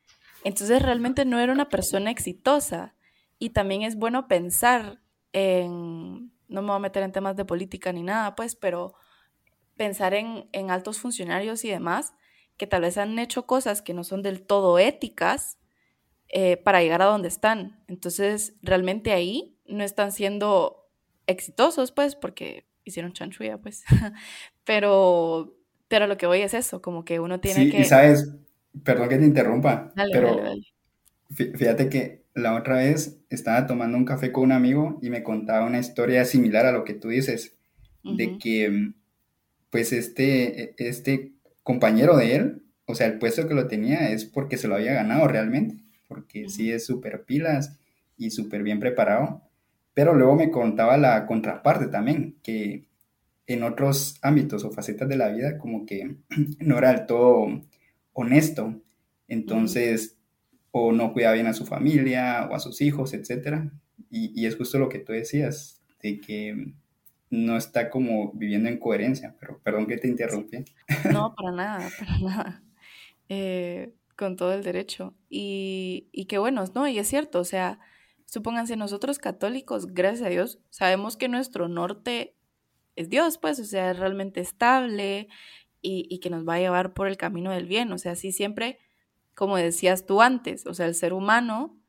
Entonces 0.45 0.83
realmente 0.83 1.25
no 1.25 1.39
era 1.41 1.53
una 1.53 1.71
persona 1.71 2.11
exitosa. 2.11 2.95
Y 3.39 3.51
también 3.51 3.83
es 3.83 3.97
bueno 3.97 4.29
pensar 4.29 5.01
en, 5.33 6.33
no 6.49 6.63
me 6.63 6.69
voy 6.69 6.77
a 6.77 6.81
meter 6.81 7.03
en 7.03 7.13
temas 7.13 7.37
de 7.37 7.45
política 7.45 7.93
ni 7.93 8.03
nada, 8.03 8.35
pues, 8.35 8.57
pero 8.57 8.95
pensar 9.77 10.15
en, 10.15 10.71
altos 10.71 10.99
funcionarios 10.99 11.65
y 11.65 11.71
demás 11.71 12.15
que 12.57 12.67
tal 12.67 12.83
vez 12.83 12.99
han 12.99 13.19
hecho 13.19 13.47
cosas 13.47 13.83
que 13.83 13.95
no 13.95 14.03
son 14.03 14.23
del 14.23 14.43
todo 14.43 14.79
éticas 14.81 15.59
eh, 16.29 16.57
para 16.57 16.83
llegar 16.83 17.03
a 17.03 17.07
donde 17.07 17.29
están. 17.29 17.85
Entonces, 17.87 18.55
realmente 18.63 19.13
ahí 19.13 19.57
no 19.67 19.85
están 19.85 20.11
siendo 20.11 20.91
exitosos, 21.27 21.93
pues, 21.93 22.17
porque 22.17 22.67
hicieron 22.85 23.13
chanchuya, 23.13 23.59
pues. 23.59 23.85
pero, 24.65 25.57
pero 25.87 26.09
lo 26.09 26.17
que 26.17 26.27
voy 26.27 26.41
es 26.41 26.55
eso, 26.55 26.83
como 26.83 27.05
que 27.05 27.21
uno 27.21 27.39
tiene 27.39 27.71
que... 27.71 27.85
Sí, 27.85 27.85
sabes, 27.85 28.35
perdón 28.83 29.09
que 29.09 29.19
te 29.19 29.25
interrumpa, 29.25 29.93
pero 30.13 30.43
fíjate 31.31 31.89
que 31.89 32.25
la 32.39 32.55
otra 32.55 32.77
vez 32.77 33.19
estaba 33.31 33.67
tomando 33.67 33.97
un 33.97 34.05
café 34.05 34.33
con 34.33 34.45
un 34.45 34.53
amigo 34.53 34.99
y 35.03 35.11
me 35.11 35.23
contaba 35.23 35.67
una 35.67 35.79
historia 35.79 36.25
similar 36.25 36.67
a 36.67 36.73
lo 36.73 36.85
que 36.85 36.95
tú 36.95 37.09
dices, 37.09 37.57
de 38.03 38.39
que 38.39 38.93
pues 39.71 39.93
este, 39.93 40.75
este 40.79 41.33
compañero 41.63 42.17
de 42.17 42.37
él 42.37 42.63
o 42.91 42.95
sea, 42.95 43.07
el 43.07 43.19
puesto 43.19 43.47
que 43.47 43.55
lo 43.55 43.69
tenía 43.69 44.11
es 44.11 44.25
porque 44.25 44.57
se 44.57 44.67
lo 44.67 44.77
había 44.77 44.95
ganado 44.95 45.29
realmente, 45.29 45.77
porque 46.09 46.49
sí 46.49 46.73
es 46.73 46.87
súper 46.87 47.25
pilas 47.25 47.79
y 48.17 48.31
súper 48.31 48.63
bien 48.63 48.81
preparado. 48.81 49.43
Pero 49.93 50.15
luego 50.15 50.37
me 50.37 50.51
contaba 50.51 50.97
la 50.97 51.27
contraparte 51.27 51.89
también, 51.89 52.39
que 52.43 52.89
en 53.47 53.63
otros 53.63 54.19
ámbitos 54.23 54.65
o 54.65 54.71
facetas 54.71 55.07
de 55.07 55.17
la 55.17 55.29
vida 55.29 55.59
como 55.59 55.85
que 55.85 56.17
no 56.61 56.79
era 56.79 56.95
del 56.95 57.05
todo 57.05 57.63
honesto. 58.15 58.81
Entonces, 59.29 60.17
o 60.71 60.93
no 60.93 61.13
cuidaba 61.13 61.35
bien 61.35 61.47
a 61.47 61.55
su 61.55 61.67
familia 61.67 62.49
o 62.51 62.55
a 62.55 62.61
sus 62.61 62.81
hijos, 62.81 63.15
etc. 63.15 63.71
Y, 64.11 64.33
y 64.41 64.47
es 64.47 64.57
justo 64.57 64.79
lo 64.79 64.89
que 64.89 64.99
tú 64.99 65.13
decías, 65.13 65.83
de 66.03 66.21
que 66.21 66.75
no 67.31 67.57
está 67.57 67.91
como 67.91 68.33
viviendo 68.33 68.69
en 68.69 68.79
coherencia, 68.79 69.37
pero 69.39 69.61
perdón 69.63 69.87
que 69.87 69.99
te 69.99 70.09
interrumpí. 70.09 70.65
No, 71.13 71.35
para 71.35 71.53
nada, 71.53 71.89
para 71.99 72.19
nada. 72.19 72.63
Eh, 73.29 73.93
con 74.17 74.37
todo 74.37 74.53
el 74.53 74.63
derecho. 74.63 75.15
Y, 75.29 76.09
y 76.13 76.25
qué 76.27 76.39
bueno, 76.39 76.65
¿no? 76.75 76.89
Y 76.89 76.99
es 76.99 77.09
cierto, 77.09 77.41
o 77.41 77.45
sea, 77.45 77.79
supónganse 78.27 78.77
nosotros 78.77 79.19
católicos, 79.19 79.95
gracias 79.95 80.27
a 80.27 80.31
Dios, 80.31 80.59
sabemos 80.71 81.17
que 81.17 81.29
nuestro 81.29 81.69
norte 81.69 82.35
es 82.97 83.09
Dios, 83.09 83.39
pues, 83.39 83.61
o 83.61 83.65
sea, 83.65 83.93
es 83.93 83.99
realmente 83.99 84.41
estable 84.41 85.29
y, 85.81 86.07
y 86.11 86.19
que 86.19 86.31
nos 86.31 86.47
va 86.47 86.55
a 86.55 86.59
llevar 86.59 86.95
por 86.95 87.07
el 87.07 87.17
camino 87.17 87.53
del 87.53 87.67
bien. 87.67 87.93
O 87.93 87.99
sea, 87.99 88.17
sí 88.17 88.33
siempre, 88.33 88.79
como 89.39 89.57
decías 89.57 90.05
tú 90.05 90.21
antes, 90.21 90.67
o 90.67 90.75
sea, 90.75 90.87
el 90.87 90.97
ser 90.97 91.13
humano 91.13 91.81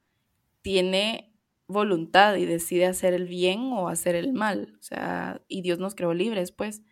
tiene 0.61 1.35
voluntad 1.65 2.35
y 2.35 2.45
decide 2.45 2.85
hacer 2.85 3.15
el 3.15 3.25
bien 3.25 3.71
o 3.73 3.89
hacer 3.89 4.13
el 4.13 4.33
mal. 4.33 4.75
O 4.79 4.83
sea, 4.83 5.41
y 5.47 5.63
Dios 5.63 5.79
nos 5.79 5.95
creó 5.95 6.13
libres, 6.13 6.51
pues. 6.51 6.83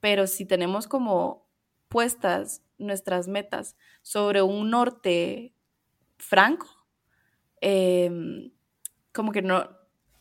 Pero 0.00 0.26
si 0.26 0.46
tenemos 0.46 0.88
como 0.88 1.48
puestas 1.86 2.64
nuestras 2.76 3.28
metas 3.28 3.76
sobre 4.02 4.42
un 4.42 4.70
norte 4.70 5.54
franco, 6.18 6.66
em, 7.60 8.50
como 9.12 9.30
que 9.30 9.42
no, 9.42 9.68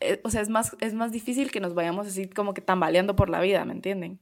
eh, 0.01 0.21
o 0.23 0.29
sea, 0.29 0.41
es 0.41 0.49
más, 0.49 0.77
es 0.81 0.93
más 0.93 1.11
difícil 1.11 1.49
que 1.49 1.61
nos 1.61 1.73
vayamos 1.73 2.05
así 2.05 2.29
como 2.29 2.53
que 2.53 2.61
tambaleando 2.61 3.15
por 3.15 3.31
la 3.31 3.41
vida, 3.41 3.65
¿me 3.65 3.73
entienden? 3.73 4.21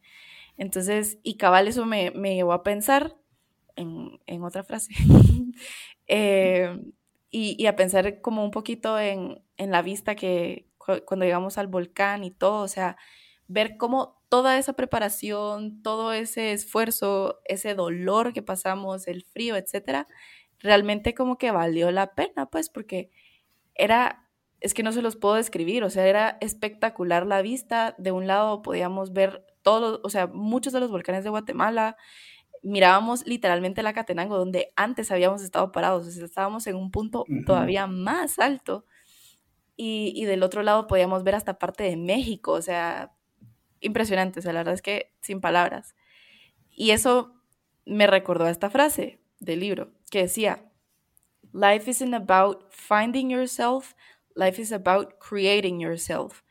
Entonces, 0.56 1.18
y 1.24 1.36
cabal 1.36 1.68
eso 1.68 1.86
me, 1.86 2.12
me 2.12 2.36
llevó 2.36 2.54
a 2.54 2.64
pensar 2.64 3.18
en, 3.78 4.20
en 4.26 4.44
otra 4.44 4.64
frase, 4.64 4.94
eh, 6.08 6.78
y, 7.30 7.56
y, 7.62 7.68
a 7.68 7.76
pensar 7.76 8.22
como 8.22 8.44
un 8.44 8.52
poquito 8.52 9.00
en, 9.00 9.42
en 9.58 9.72
la 9.72 9.82
vista 9.82 10.16
que 10.16 10.68
cuando 11.06 11.26
llegamos 11.26 11.58
al 11.58 11.68
volcán 11.68 12.24
y 12.24 12.32
todo, 12.32 12.64
o 12.64 12.68
sea, 12.68 12.98
ver 13.48 13.78
cómo 13.78 14.22
toda 14.30 14.58
esa 14.58 14.74
preparación, 14.74 15.82
todo 15.82 16.14
ese 16.14 16.54
esfuerzo, 16.54 17.40
ese 17.46 17.76
dolor 17.76 18.34
que 18.34 18.42
pasamos, 18.42 19.08
el 19.08 19.24
frío, 19.24 19.56
etcétera, 19.56 20.08
realmente 20.60 21.14
como 21.14 21.38
que 21.38 21.52
valió 21.52 21.92
la 21.92 22.14
pena, 22.16 22.48
pues, 22.48 22.70
porque 22.70 23.10
era, 23.76 24.30
es 24.60 24.74
que 24.74 24.84
no 24.84 24.92
se 24.92 25.02
los 25.02 25.16
puedo 25.16 25.36
describir, 25.36 25.84
o 25.84 25.90
sea, 25.90 26.08
era 26.08 26.38
espectacular 26.42 27.26
la 27.26 27.42
vista. 27.42 27.96
De 27.98 28.12
un 28.12 28.28
lado 28.28 28.62
podíamos 28.62 29.14
ver 29.14 29.46
todos, 29.62 30.02
o 30.04 30.10
sea, 30.10 30.28
muchos 30.28 30.74
de 30.74 30.80
los 30.80 30.92
volcanes 30.92 31.24
de 31.24 31.30
Guatemala. 31.30 31.98
Mirábamos 32.64 33.26
literalmente 33.26 33.84
la 33.84 33.94
Catenango, 33.94 34.38
donde 34.38 34.74
antes 34.76 35.12
habíamos 35.12 35.44
estado 35.44 35.72
parados, 35.72 36.08
o 36.08 36.12
sea, 36.12 36.26
estábamos 36.26 36.68
en 36.68 36.76
un 36.76 36.92
punto 36.92 37.26
todavía 37.46 37.88
más 37.88 38.40
alto. 38.40 38.86
Y, 39.76 40.12
y, 40.16 40.26
del 40.26 40.42
otro 40.42 40.64
lado 40.64 40.88
podíamos 40.88 41.24
ver 41.24 41.36
hasta 41.36 41.60
parte 41.60 41.84
de 41.84 41.98
México, 41.98 42.54
o 42.54 42.62
sea, 42.64 43.14
impresionante, 43.80 44.40
o 44.40 44.42
sea, 44.42 44.52
la 44.52 44.62
verdad 44.62 44.74
es 44.74 44.82
que 44.82 45.14
sin 45.22 45.40
palabras. 45.40 45.96
Y 46.72 46.92
eso 46.92 47.36
me 47.86 48.08
recordó 48.08 48.46
a 48.46 48.50
esta 48.50 48.70
frase 48.70 49.22
del 49.40 49.60
libro 49.60 49.92
que 50.10 50.24
decía, 50.24 50.68
Life 51.54 51.90
isn't 51.90 52.14
about 52.14 52.66
finding 52.70 53.30
yourself, 53.30 53.96
life 54.36 54.62
is 54.62 54.72
about 54.72 55.18
creating 55.20 55.80
yourself. 55.80 56.44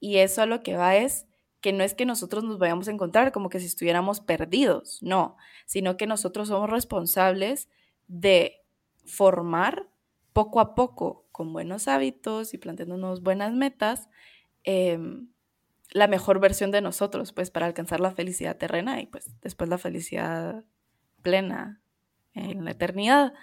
Y 0.00 0.16
eso 0.16 0.42
a 0.42 0.46
lo 0.46 0.62
que 0.62 0.76
va 0.76 0.96
es 0.96 1.26
que 1.60 1.72
no 1.72 1.84
es 1.84 1.94
que 1.94 2.06
nosotros 2.06 2.44
nos 2.44 2.58
vayamos 2.58 2.88
a 2.88 2.92
encontrar 2.92 3.32
como 3.32 3.48
que 3.50 3.60
si 3.60 3.66
estuviéramos 3.66 4.20
perdidos, 4.20 5.02
no, 5.02 5.36
sino 5.66 5.96
que 5.96 6.06
nosotros 6.06 6.48
somos 6.48 6.70
responsables 6.70 7.68
de 8.08 8.62
formar 9.04 9.88
poco 10.32 10.60
a 10.60 10.74
poco, 10.74 11.26
con 11.32 11.52
buenos 11.52 11.88
hábitos 11.88 12.54
y 12.54 12.58
planteándonos 12.58 13.22
buenas 13.22 13.52
metas, 13.52 14.08
eh, 14.64 14.98
la 15.90 16.06
mejor 16.06 16.40
versión 16.40 16.70
de 16.70 16.80
nosotros, 16.80 17.32
pues 17.32 17.50
para 17.50 17.66
alcanzar 17.66 18.00
la 18.00 18.12
felicidad 18.12 18.56
terrena 18.56 19.00
y 19.00 19.06
pues 19.06 19.30
después 19.40 19.68
la 19.68 19.78
felicidad 19.78 20.64
plena 21.22 21.80
en 22.34 22.64
la 22.64 22.70
eternidad. 22.72 23.34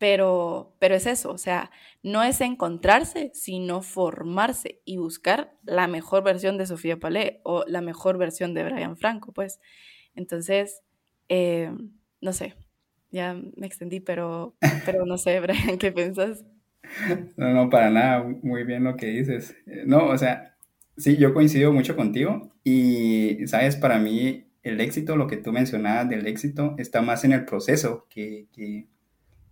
Pero, 0.00 0.74
pero 0.80 0.96
es 0.96 1.06
eso, 1.06 1.30
o 1.30 1.38
sea, 1.38 1.70
no 2.02 2.24
es 2.24 2.40
encontrarse, 2.40 3.30
sino 3.34 3.82
formarse 3.82 4.80
y 4.84 4.96
buscar 4.96 5.52
la 5.62 5.86
mejor 5.86 6.24
versión 6.24 6.58
de 6.58 6.66
Sofía 6.66 6.98
Palé 6.98 7.40
o 7.44 7.64
la 7.68 7.82
mejor 7.82 8.18
versión 8.18 8.52
de 8.52 8.64
Brian 8.64 8.96
Franco, 8.96 9.32
pues. 9.32 9.60
Entonces, 10.16 10.82
eh, 11.28 11.70
no 12.20 12.32
sé, 12.32 12.56
ya 13.12 13.34
me 13.56 13.66
extendí, 13.66 14.00
pero, 14.00 14.56
pero 14.84 15.06
no 15.06 15.18
sé, 15.18 15.38
Brian, 15.40 15.78
¿qué 15.78 15.92
piensas? 15.92 16.44
No, 17.36 17.52
no, 17.52 17.70
para 17.70 17.90
nada, 17.90 18.24
muy 18.42 18.64
bien 18.64 18.82
lo 18.82 18.96
que 18.96 19.06
dices. 19.06 19.54
No, 19.86 20.06
o 20.06 20.18
sea, 20.18 20.50
Sí, 21.00 21.16
yo 21.16 21.32
coincido 21.32 21.72
mucho 21.72 21.96
contigo 21.96 22.52
y, 22.62 23.46
sabes, 23.46 23.76
para 23.76 23.98
mí 23.98 24.44
el 24.62 24.82
éxito, 24.82 25.16
lo 25.16 25.28
que 25.28 25.38
tú 25.38 25.50
mencionabas 25.50 26.10
del 26.10 26.26
éxito, 26.26 26.74
está 26.76 27.00
más 27.00 27.24
en 27.24 27.32
el 27.32 27.46
proceso, 27.46 28.06
que, 28.10 28.48
que, 28.52 28.86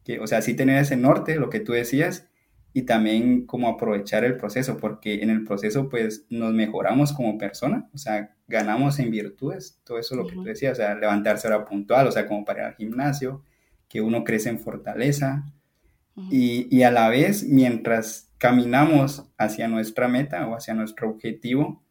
que, 0.08 0.20
o 0.20 0.26
sea, 0.26 0.40
sí 0.40 0.54
tener 0.54 0.80
ese 0.80 0.96
norte, 0.96 1.36
lo 1.36 1.50
que 1.50 1.60
tú 1.60 1.72
decías, 1.72 2.26
y 2.72 2.82
también 2.82 3.44
como 3.44 3.68
aprovechar 3.68 4.24
el 4.24 4.38
proceso, 4.38 4.78
porque 4.78 5.22
en 5.22 5.28
el 5.28 5.44
proceso 5.44 5.90
pues 5.90 6.24
nos 6.30 6.54
mejoramos 6.54 7.12
como 7.12 7.36
persona, 7.36 7.90
o 7.92 7.98
sea, 7.98 8.34
ganamos 8.46 8.98
en 9.00 9.10
virtudes, 9.10 9.78
todo 9.84 9.98
eso 9.98 10.16
lo 10.16 10.26
que 10.26 10.32
tú 10.32 10.44
decías, 10.44 10.72
o 10.72 10.76
sea, 10.76 10.94
levantarse 10.94 11.46
hora 11.46 11.66
puntual, 11.66 12.06
o 12.06 12.10
sea, 12.10 12.26
como 12.26 12.46
para 12.46 12.60
ir 12.60 12.64
al 12.68 12.74
gimnasio, 12.76 13.44
que 13.86 14.00
uno 14.00 14.24
crece 14.24 14.48
en 14.48 14.58
fortaleza, 14.58 15.44
y, 16.30 16.74
y 16.74 16.84
a 16.84 16.90
la 16.90 17.10
vez, 17.10 17.44
mientras 17.44 18.32
caminamos 18.38 19.30
hacia 19.36 19.68
nuestra 19.68 20.08
meta 20.08 20.48
o 20.48 20.54
hacia 20.54 20.72
nuestro 20.72 21.10
objetivo, 21.10 21.84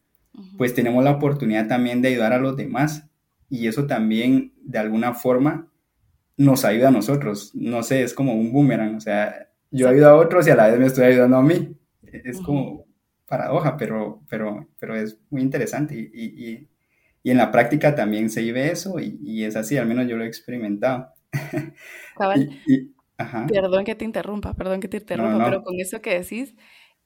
pues 0.57 0.73
tenemos 0.73 1.03
la 1.03 1.11
oportunidad 1.11 1.67
también 1.67 2.01
de 2.01 2.09
ayudar 2.09 2.33
a 2.33 2.39
los 2.39 2.57
demás 2.57 3.07
y 3.47 3.67
eso 3.67 3.85
también 3.85 4.53
de 4.63 4.79
alguna 4.79 5.13
forma 5.13 5.71
nos 6.37 6.63
ayuda 6.63 6.89
a 6.89 6.91
nosotros. 6.91 7.51
No 7.55 7.83
sé, 7.83 8.03
es 8.03 8.13
como 8.13 8.33
un 8.35 8.53
boomerang, 8.53 8.95
o 8.95 9.01
sea, 9.01 9.49
yo 9.71 9.89
ayudo 9.89 10.09
a 10.09 10.15
otros 10.15 10.47
y 10.47 10.51
a 10.51 10.55
la 10.55 10.67
vez 10.67 10.79
me 10.79 10.85
estoy 10.85 11.05
ayudando 11.05 11.37
a 11.37 11.41
mí. 11.41 11.75
Es 12.03 12.39
como 12.39 12.85
paradoja, 13.27 13.75
pero, 13.75 14.21
pero, 14.29 14.67
pero 14.79 14.95
es 14.95 15.19
muy 15.29 15.41
interesante 15.41 15.95
y, 15.95 16.09
y, 16.13 16.69
y, 17.23 17.31
en 17.31 17.37
la 17.37 17.51
práctica 17.51 17.93
también 17.93 18.29
se 18.29 18.41
vive 18.41 18.71
eso 18.71 18.99
y, 18.99 19.43
es 19.43 19.57
así, 19.57 19.75
al 19.77 19.85
menos 19.85 20.07
yo 20.07 20.15
lo 20.15 20.23
he 20.23 20.27
experimentado. 20.27 21.09
Perdón 23.49 23.83
que 23.83 23.95
te 23.95 24.05
interrumpa, 24.05 24.53
perdón 24.53 24.79
que 24.79 24.87
te 24.87 24.97
interrumpa, 24.97 25.43
pero 25.43 25.63
con 25.63 25.79
eso 25.79 26.01
que 26.01 26.19
decís, 26.19 26.55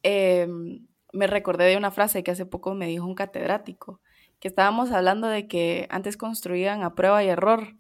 em, 0.04 0.86
me 1.13 1.26
recordé 1.26 1.65
de 1.65 1.78
una 1.78 1.89
frase 1.89 2.22
que 2.22 2.32
hace 2.32 2.46
poco 2.46 2.76
me 2.76 2.86
dijo 2.86 3.06
un 3.06 3.15
catedrático, 3.15 4.02
que 4.39 4.48
estábamos 4.48 4.91
hablando 4.91 5.28
de 5.28 5.48
que 5.48 5.88
antes 5.89 6.17
construían 6.17 6.84
a 6.84 6.96
prueba 6.96 7.24
y 7.24 7.30
error. 7.30 7.76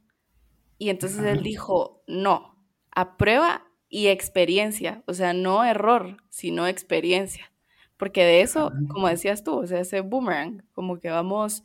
Y 0.81 0.89
entonces 0.89 1.23
él 1.23 1.43
dijo, 1.43 2.01
no, 2.07 2.57
a 2.89 3.15
prueba 3.15 3.67
y 3.87 4.07
experiencia, 4.07 5.03
o 5.05 5.13
sea, 5.13 5.31
no 5.31 5.63
error, 5.63 6.17
sino 6.31 6.65
experiencia. 6.65 7.51
Porque 7.97 8.25
de 8.25 8.41
eso, 8.41 8.73
como 8.89 9.07
decías 9.07 9.43
tú, 9.43 9.59
o 9.59 9.67
sea, 9.67 9.79
ese 9.79 10.01
boomerang, 10.01 10.65
como 10.71 10.99
que 10.99 11.11
vamos 11.11 11.63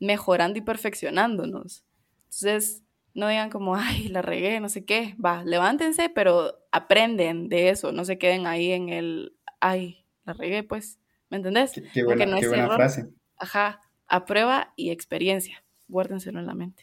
mejorando 0.00 0.58
y 0.58 0.60
perfeccionándonos. 0.60 1.86
Entonces, 2.24 2.82
no 3.14 3.28
digan 3.28 3.48
como, 3.48 3.74
ay, 3.74 4.08
la 4.08 4.20
regué, 4.20 4.60
no 4.60 4.68
sé 4.68 4.84
qué. 4.84 5.16
Va, 5.24 5.44
levántense, 5.44 6.10
pero 6.10 6.52
aprenden 6.70 7.48
de 7.48 7.70
eso, 7.70 7.90
no 7.90 8.04
se 8.04 8.18
queden 8.18 8.46
ahí 8.46 8.72
en 8.72 8.90
el, 8.90 9.34
ay, 9.60 10.04
la 10.26 10.34
regué, 10.34 10.62
pues. 10.62 11.00
¿Me 11.30 11.38
entendés? 11.38 11.72
Qué, 11.94 12.04
buena, 12.04 12.26
no 12.26 12.38
qué 12.38 12.48
buena 12.48 12.68
frase. 12.68 13.08
Ajá, 13.38 13.80
a 14.08 14.26
prueba 14.26 14.74
y 14.76 14.90
experiencia. 14.90 15.64
Guárdenselo 15.88 16.38
en 16.38 16.46
la 16.46 16.54
mente. 16.54 16.82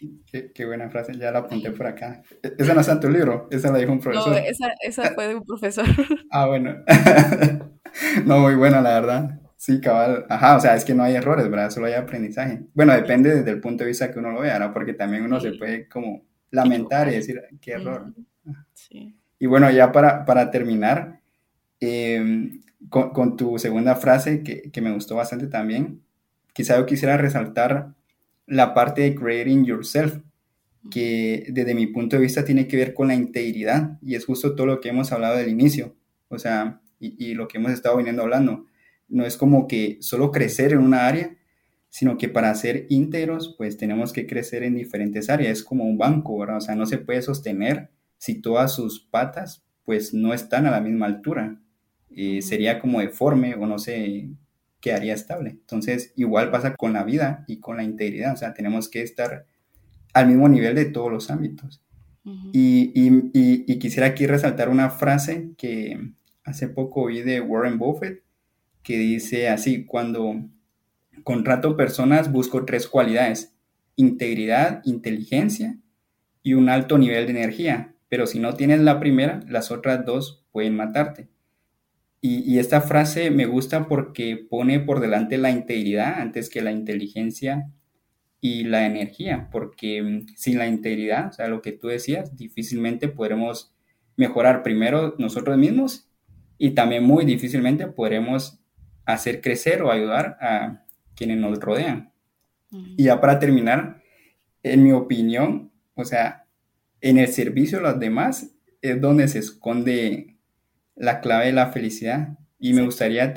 Qué, 0.54 0.66
buena 0.66 0.90
frase, 0.90 1.16
ya 1.16 1.32
la 1.32 1.40
apunté 1.40 1.72
por 1.72 1.86
acá. 1.86 2.24
E, 2.42 2.56
esa 2.58 2.74
no 2.74 2.82
está 2.82 2.94
en 2.94 3.00
tu 3.00 3.10
libro, 3.10 3.48
esa 3.52 3.72
la 3.72 3.78
dijo 3.78 3.92
un 3.92 4.00
profesor. 4.00 4.32
No, 4.32 4.38
esa, 4.38 4.74
esa 4.82 5.14
fue 5.14 5.28
de 5.28 5.36
un 5.36 5.44
profesor. 5.46 5.86
ah, 6.32 6.48
bueno. 6.48 6.78
no, 8.26 8.40
muy 8.40 8.56
buena, 8.56 8.82
la 8.82 9.00
verdad. 9.00 9.40
Sí, 9.58 9.80
cabal. 9.80 10.26
Ajá, 10.28 10.58
o 10.58 10.60
sea, 10.60 10.76
es 10.76 10.84
que 10.84 10.94
no 10.94 11.04
hay 11.04 11.16
errores, 11.16 11.50
¿verdad? 11.50 11.70
Solo 11.70 11.86
hay 11.86 11.94
aprendizaje. 11.94 12.64
Bueno, 12.74 12.94
depende 12.94 13.34
desde 13.36 13.52
el 13.52 13.62
punto 13.62 13.84
de 13.84 13.90
vista 13.90 14.12
que 14.12 14.20
uno 14.20 14.32
lo 14.32 14.42
vea, 14.42 14.60
¿no? 14.60 14.74
Porque 14.74 14.94
también 14.94 15.24
uno 15.24 15.40
se 15.40 15.54
puede 15.54 15.88
como 15.88 16.26
lamentar 16.52 17.08
y 17.08 17.12
decir, 17.12 17.42
qué 17.62 17.72
error. 17.74 18.14
Sí. 18.74 19.16
Y 19.40 19.46
bueno, 19.46 19.70
ya 19.70 19.92
para, 19.92 20.26
para 20.26 20.50
terminar, 20.50 21.22
em, 21.80 22.62
con, 22.90 23.12
con, 23.12 23.38
tu 23.38 23.60
segunda 23.60 23.96
frase, 23.96 24.44
que, 24.44 24.72
que, 24.72 24.82
me 24.82 24.94
gustó 24.94 25.16
bastante 25.16 25.48
también, 25.48 26.02
quizá 26.54 26.78
yo 26.78 26.86
quisiera 26.86 27.18
resaltar 27.18 27.94
la 28.48 28.74
parte 28.74 29.02
de 29.02 29.16
creating 29.16 29.66
yourself. 29.66 30.20
que 30.92 31.48
desde 31.50 31.74
mi 31.74 31.88
punto 31.88 32.16
de 32.16 32.22
vista 32.22 32.46
tiene 32.46 32.68
que 32.68 32.78
ver 32.78 32.94
con 32.94 33.08
la 33.08 33.16
integridad 33.16 33.98
y 34.04 34.14
es 34.14 34.24
justo 34.26 34.56
todo 34.56 34.68
lo 34.68 34.82
que 34.82 34.90
hemos 34.90 35.12
hablado 35.12 35.36
del 35.36 35.50
inicio, 35.50 35.96
o 36.28 36.38
sea, 36.38 36.80
y, 37.00 37.16
y 37.32 37.34
lo 37.34 37.48
que 37.48 37.58
hemos 37.58 37.72
estado 37.72 37.98
viniendo 37.98 38.22
hablando. 38.22 38.68
No 39.08 39.26
es 39.26 39.36
como 39.36 39.68
que 39.68 39.98
solo 40.02 40.32
crecer 40.32 40.74
en 40.74 40.80
una 40.80 41.08
área, 41.08 41.36
sino 41.96 42.18
que 42.18 42.28
para 42.28 42.54
ser 42.56 42.88
íntegros, 42.90 43.56
pues 43.58 43.78
tenemos 43.78 44.12
que 44.12 44.28
crecer 44.28 44.64
en 44.64 44.76
diferentes 44.76 45.30
áreas. 45.30 45.60
Es 45.60 45.64
como 45.64 45.86
un 45.86 45.98
banco, 45.98 46.38
¿verdad? 46.38 46.58
O 46.58 46.62
sea, 46.62 46.76
no 46.76 46.86
se 46.86 46.98
puede 46.98 47.22
sostener 47.22 47.90
si 48.18 48.42
todas 48.42 48.76
sus 48.76 49.00
patas, 49.00 49.64
pues 49.86 50.14
no 50.14 50.34
están 50.34 50.66
a 50.66 50.72
la 50.72 50.82
misma 50.82 51.06
altura. 51.06 51.62
Eh, 52.10 52.42
sería 52.42 52.80
como 52.80 53.00
deforme 53.00 53.56
o 53.56 53.66
no 53.66 53.80
sé, 53.80 54.28
quedaría 54.86 55.16
estable. 55.16 55.50
Entonces, 55.50 56.14
igual 56.16 56.52
pasa 56.52 56.76
con 56.76 56.94
la 56.94 57.04
vida 57.04 57.44
y 57.48 57.60
con 57.60 57.78
la 57.78 57.84
integridad. 57.84 58.34
O 58.34 58.38
sea, 58.38 58.54
tenemos 58.54 58.88
que 58.88 59.02
estar 59.02 59.48
al 60.14 60.28
mismo 60.28 60.48
nivel 60.48 60.76
de 60.76 60.86
todos 60.86 61.12
los 61.12 61.32
ámbitos. 61.32 61.82
y, 62.54 62.92
y, 63.34 63.80
quisiera 63.80 64.08
aquí 64.08 64.28
resaltar 64.28 64.70
una 64.70 64.92
frase 64.92 65.54
que 65.58 66.12
hace 66.44 66.68
poco 66.68 67.02
oí 67.02 67.24
de 67.24 67.42
Warren 67.42 67.80
Buffett, 67.80 68.24
que 68.84 69.00
dice 69.00 69.50
así, 69.50 69.86
cuando 69.86 70.36
contrato 71.24 71.76
personas 71.76 72.32
busco 72.32 72.64
tres 72.66 72.88
cualidades, 72.88 73.56
integridad, 73.96 74.82
inteligencia 74.86 75.78
y 76.44 76.54
un 76.54 76.70
alto 76.70 77.00
nivel 77.00 77.26
de 77.26 77.32
energía, 77.32 77.96
pero 78.08 78.28
si 78.28 78.38
no 78.38 78.54
tienes 78.54 78.82
la 78.82 79.00
primera, 79.00 79.40
las 79.48 79.72
otras 79.72 80.06
dos 80.06 80.46
pueden 80.52 80.76
matarte. 80.76 81.28
Y, 82.28 82.58
esta 82.58 82.82
frase 82.82 83.30
me 83.30 83.46
gusta 83.46 83.88
porque 83.88 84.36
pone 84.36 84.80
por 84.80 85.00
delante 85.00 85.38
la 85.38 85.52
integridad 85.52 86.20
antes 86.20 86.50
que 86.50 86.64
la 86.64 86.72
inteligencia 86.72 87.70
y 88.42 88.64
la 88.64 88.88
energía, 88.88 89.48
porque 89.52 90.02
mm, 90.02 90.26
sin 90.36 90.58
la 90.58 90.66
integridad, 90.66 91.28
o 91.28 91.34
sea, 91.34 91.48
lo 91.50 91.62
que 91.62 91.72
tú 91.72 91.88
decías, 91.88 92.36
difícilmente 92.36 93.10
podremos 93.10 93.76
mejorar 94.18 94.64
primero 94.64 95.14
nosotros 95.20 95.56
mismos 95.60 96.10
y 96.58 96.72
también 96.72 97.04
muy 97.04 97.26
difícilmente 97.26 97.86
podremos 97.86 98.60
hacer 99.06 99.40
crecer 99.40 99.84
o 99.84 99.92
ayudar 99.92 100.40
a 100.42 100.84
quienes 101.16 101.38
nos 101.38 101.60
rodean. 101.60 102.12
Y 102.98 103.04
ya 103.04 103.22
para 103.22 103.38
terminar, 103.38 104.02
en 104.64 104.84
mi 104.84 104.94
opinión, 104.94 105.72
o 105.94 106.06
sea, 106.06 106.48
en 107.02 107.20
el 107.20 107.28
servicio 107.28 107.78
a 107.78 107.82
los 107.82 108.00
demás 108.00 108.52
es 108.82 109.00
donde 109.00 109.28
se 109.28 109.38
esconde 109.38 110.35
la 110.96 111.22
clave 111.22 111.48
de 111.48 111.54
la 111.54 111.72
felicidad. 111.72 112.38
Y 112.60 112.74
me 112.74 112.84
gustaría 112.84 113.34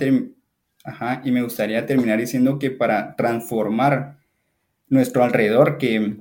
y 1.24 1.30
me 1.30 1.42
gustaría 1.42 1.86
terminar 1.86 2.18
diciendo 2.18 2.58
que 2.58 2.70
para 2.70 3.16
transformar 3.16 4.18
nuestro 4.88 5.22
alrededor, 5.22 5.76
que, 5.78 6.16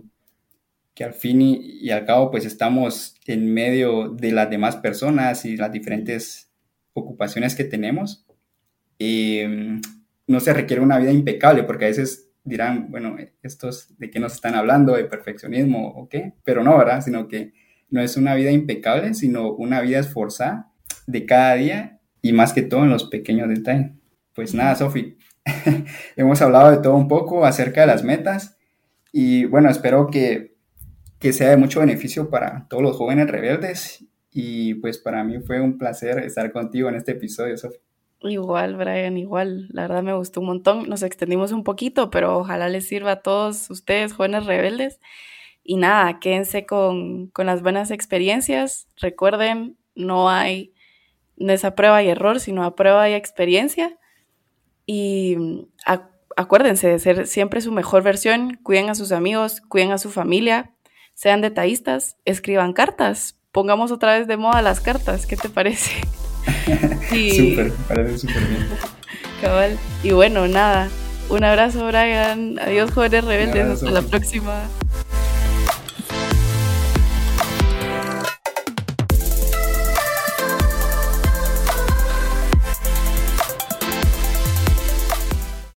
que 0.93 1.03
al 1.03 1.13
fin 1.13 1.41
y, 1.41 1.89
al 1.89 2.05
cabo 2.05 2.31
pues 2.31 2.45
estamos 2.45 3.15
en 3.25 3.53
medio 3.53 4.09
de 4.09 4.31
las 4.31 4.49
demás 4.49 4.75
personas 4.77 5.45
y 5.45 5.55
las 5.55 5.71
diferentes 5.71 6.51
ocupaciones 6.93 7.55
que 7.55 7.63
tenemos, 7.63 8.25
em, 8.99 9.81
no 10.25 10.39
se 10.39 10.53
requiere 10.53 10.81
una 10.81 10.97
vida 10.97 11.11
impecable, 11.11 11.63
porque 11.63 11.85
a 11.85 11.89
veces 11.89 12.29
dirán, 12.43 12.89
bueno, 12.91 13.15
estos 13.43 13.97
de 13.97 14.09
qué 14.09 14.19
nos 14.19 14.33
están 14.33 14.55
hablando, 14.55 14.95
de 14.95 15.05
perfeccionismo 15.05 15.89
o 15.89 16.09
qué, 16.09 16.33
pero 16.43 16.63
no, 16.63 16.77
¿verdad? 16.77 17.01
Sino 17.01 17.27
que 17.27 17.53
no 17.89 18.01
es 18.01 18.17
una 18.17 18.35
vida 18.35 18.51
impecable, 18.51 19.13
sino 19.13 19.53
una 19.53 19.81
vida 19.81 19.99
esforzada 19.99 20.73
de 21.07 21.25
cada 21.25 21.55
día 21.55 21.99
y 22.21 22.33
más 22.33 22.53
que 22.53 22.61
todo 22.61 22.83
en 22.83 22.89
los 22.89 23.05
pequeños 23.05 23.49
detalles. 23.49 23.91
Pues 24.33 24.53
nada, 24.53 24.75
Sofi, 24.75 25.17
hemos 26.15 26.41
hablado 26.41 26.69
de 26.69 26.77
todo 26.77 26.95
un 26.95 27.07
poco 27.07 27.45
acerca 27.45 27.81
de 27.81 27.87
las 27.87 28.03
metas 28.03 28.57
y 29.11 29.45
bueno, 29.45 29.69
espero 29.69 30.07
que, 30.07 30.55
que 31.17 31.33
sea 31.33 31.49
de 31.49 31.57
mucho 31.57 31.79
beneficio 31.79 32.29
para 32.29 32.67
todos 32.69 32.83
los 32.83 32.95
jóvenes 32.95 33.29
rebeldes 33.29 34.05
y 34.31 34.75
pues 34.75 34.99
para 34.99 35.23
mí 35.23 35.39
fue 35.39 35.59
un 35.59 35.77
placer 35.77 36.19
estar 36.19 36.51
contigo 36.51 36.89
en 36.89 36.95
este 36.95 37.13
episodio, 37.13 37.57
Sofi. 37.57 37.77
Igual, 38.21 38.75
Brian, 38.75 39.17
igual. 39.17 39.67
La 39.69 39.83
verdad 39.83 40.03
me 40.03 40.13
gustó 40.13 40.41
un 40.41 40.47
montón. 40.47 40.89
Nos 40.89 41.03
extendimos 41.03 41.51
un 41.51 41.63
poquito, 41.63 42.09
pero 42.09 42.39
ojalá 42.39 42.67
les 42.67 42.87
sirva 42.87 43.11
a 43.13 43.21
todos 43.21 43.69
ustedes, 43.69 44.13
jóvenes 44.13 44.45
rebeldes. 44.45 44.99
Y 45.63 45.77
nada, 45.77 46.19
quédense 46.19 46.65
con, 46.65 47.27
con 47.27 47.45
las 47.45 47.61
buenas 47.61 47.91
experiencias. 47.91 48.87
Recuerden, 48.97 49.77
no 49.95 50.29
hay 50.29 50.73
no 51.37 51.53
es 51.53 51.63
a 51.65 51.75
prueba 51.75 52.03
y 52.03 52.09
error, 52.09 52.39
sino 52.39 52.63
a 52.63 52.75
prueba 52.75 53.09
y 53.09 53.13
experiencia. 53.13 53.97
Y 54.85 55.35
mm, 55.37 55.59
acuérdense 56.35 56.87
de 56.87 56.99
ser 56.99 57.27
siempre 57.27 57.61
su 57.61 57.71
mejor 57.71 58.03
versión, 58.03 58.59
cuiden 58.63 58.89
a 58.89 58.95
sus 58.95 59.11
amigos, 59.11 59.61
cuiden 59.61 59.91
a 59.91 59.97
su 59.97 60.11
familia, 60.11 60.73
sean 61.13 61.41
detallistas, 61.41 62.17
escriban 62.25 62.73
cartas, 62.73 63.39
pongamos 63.51 63.91
otra 63.91 64.17
vez 64.17 64.27
de 64.27 64.37
moda 64.37 64.61
las 64.61 64.79
cartas, 64.79 65.25
¿qué 65.25 65.35
te 65.35 65.49
parece? 65.49 65.91
Súper, 67.09 67.73
parece 67.87 68.19
súper 68.19 68.43
bien. 68.45 68.67
Cabal. 69.41 69.77
Y 70.03 70.11
bueno, 70.11 70.47
nada, 70.47 70.89
un 71.29 71.43
abrazo 71.43 71.85
Brian, 71.87 72.57
adiós 72.59 72.91
jóvenes 72.91 73.25
rebeldes, 73.25 73.65
hasta 73.65 73.91
la 73.91 74.01
próxima. 74.01 74.63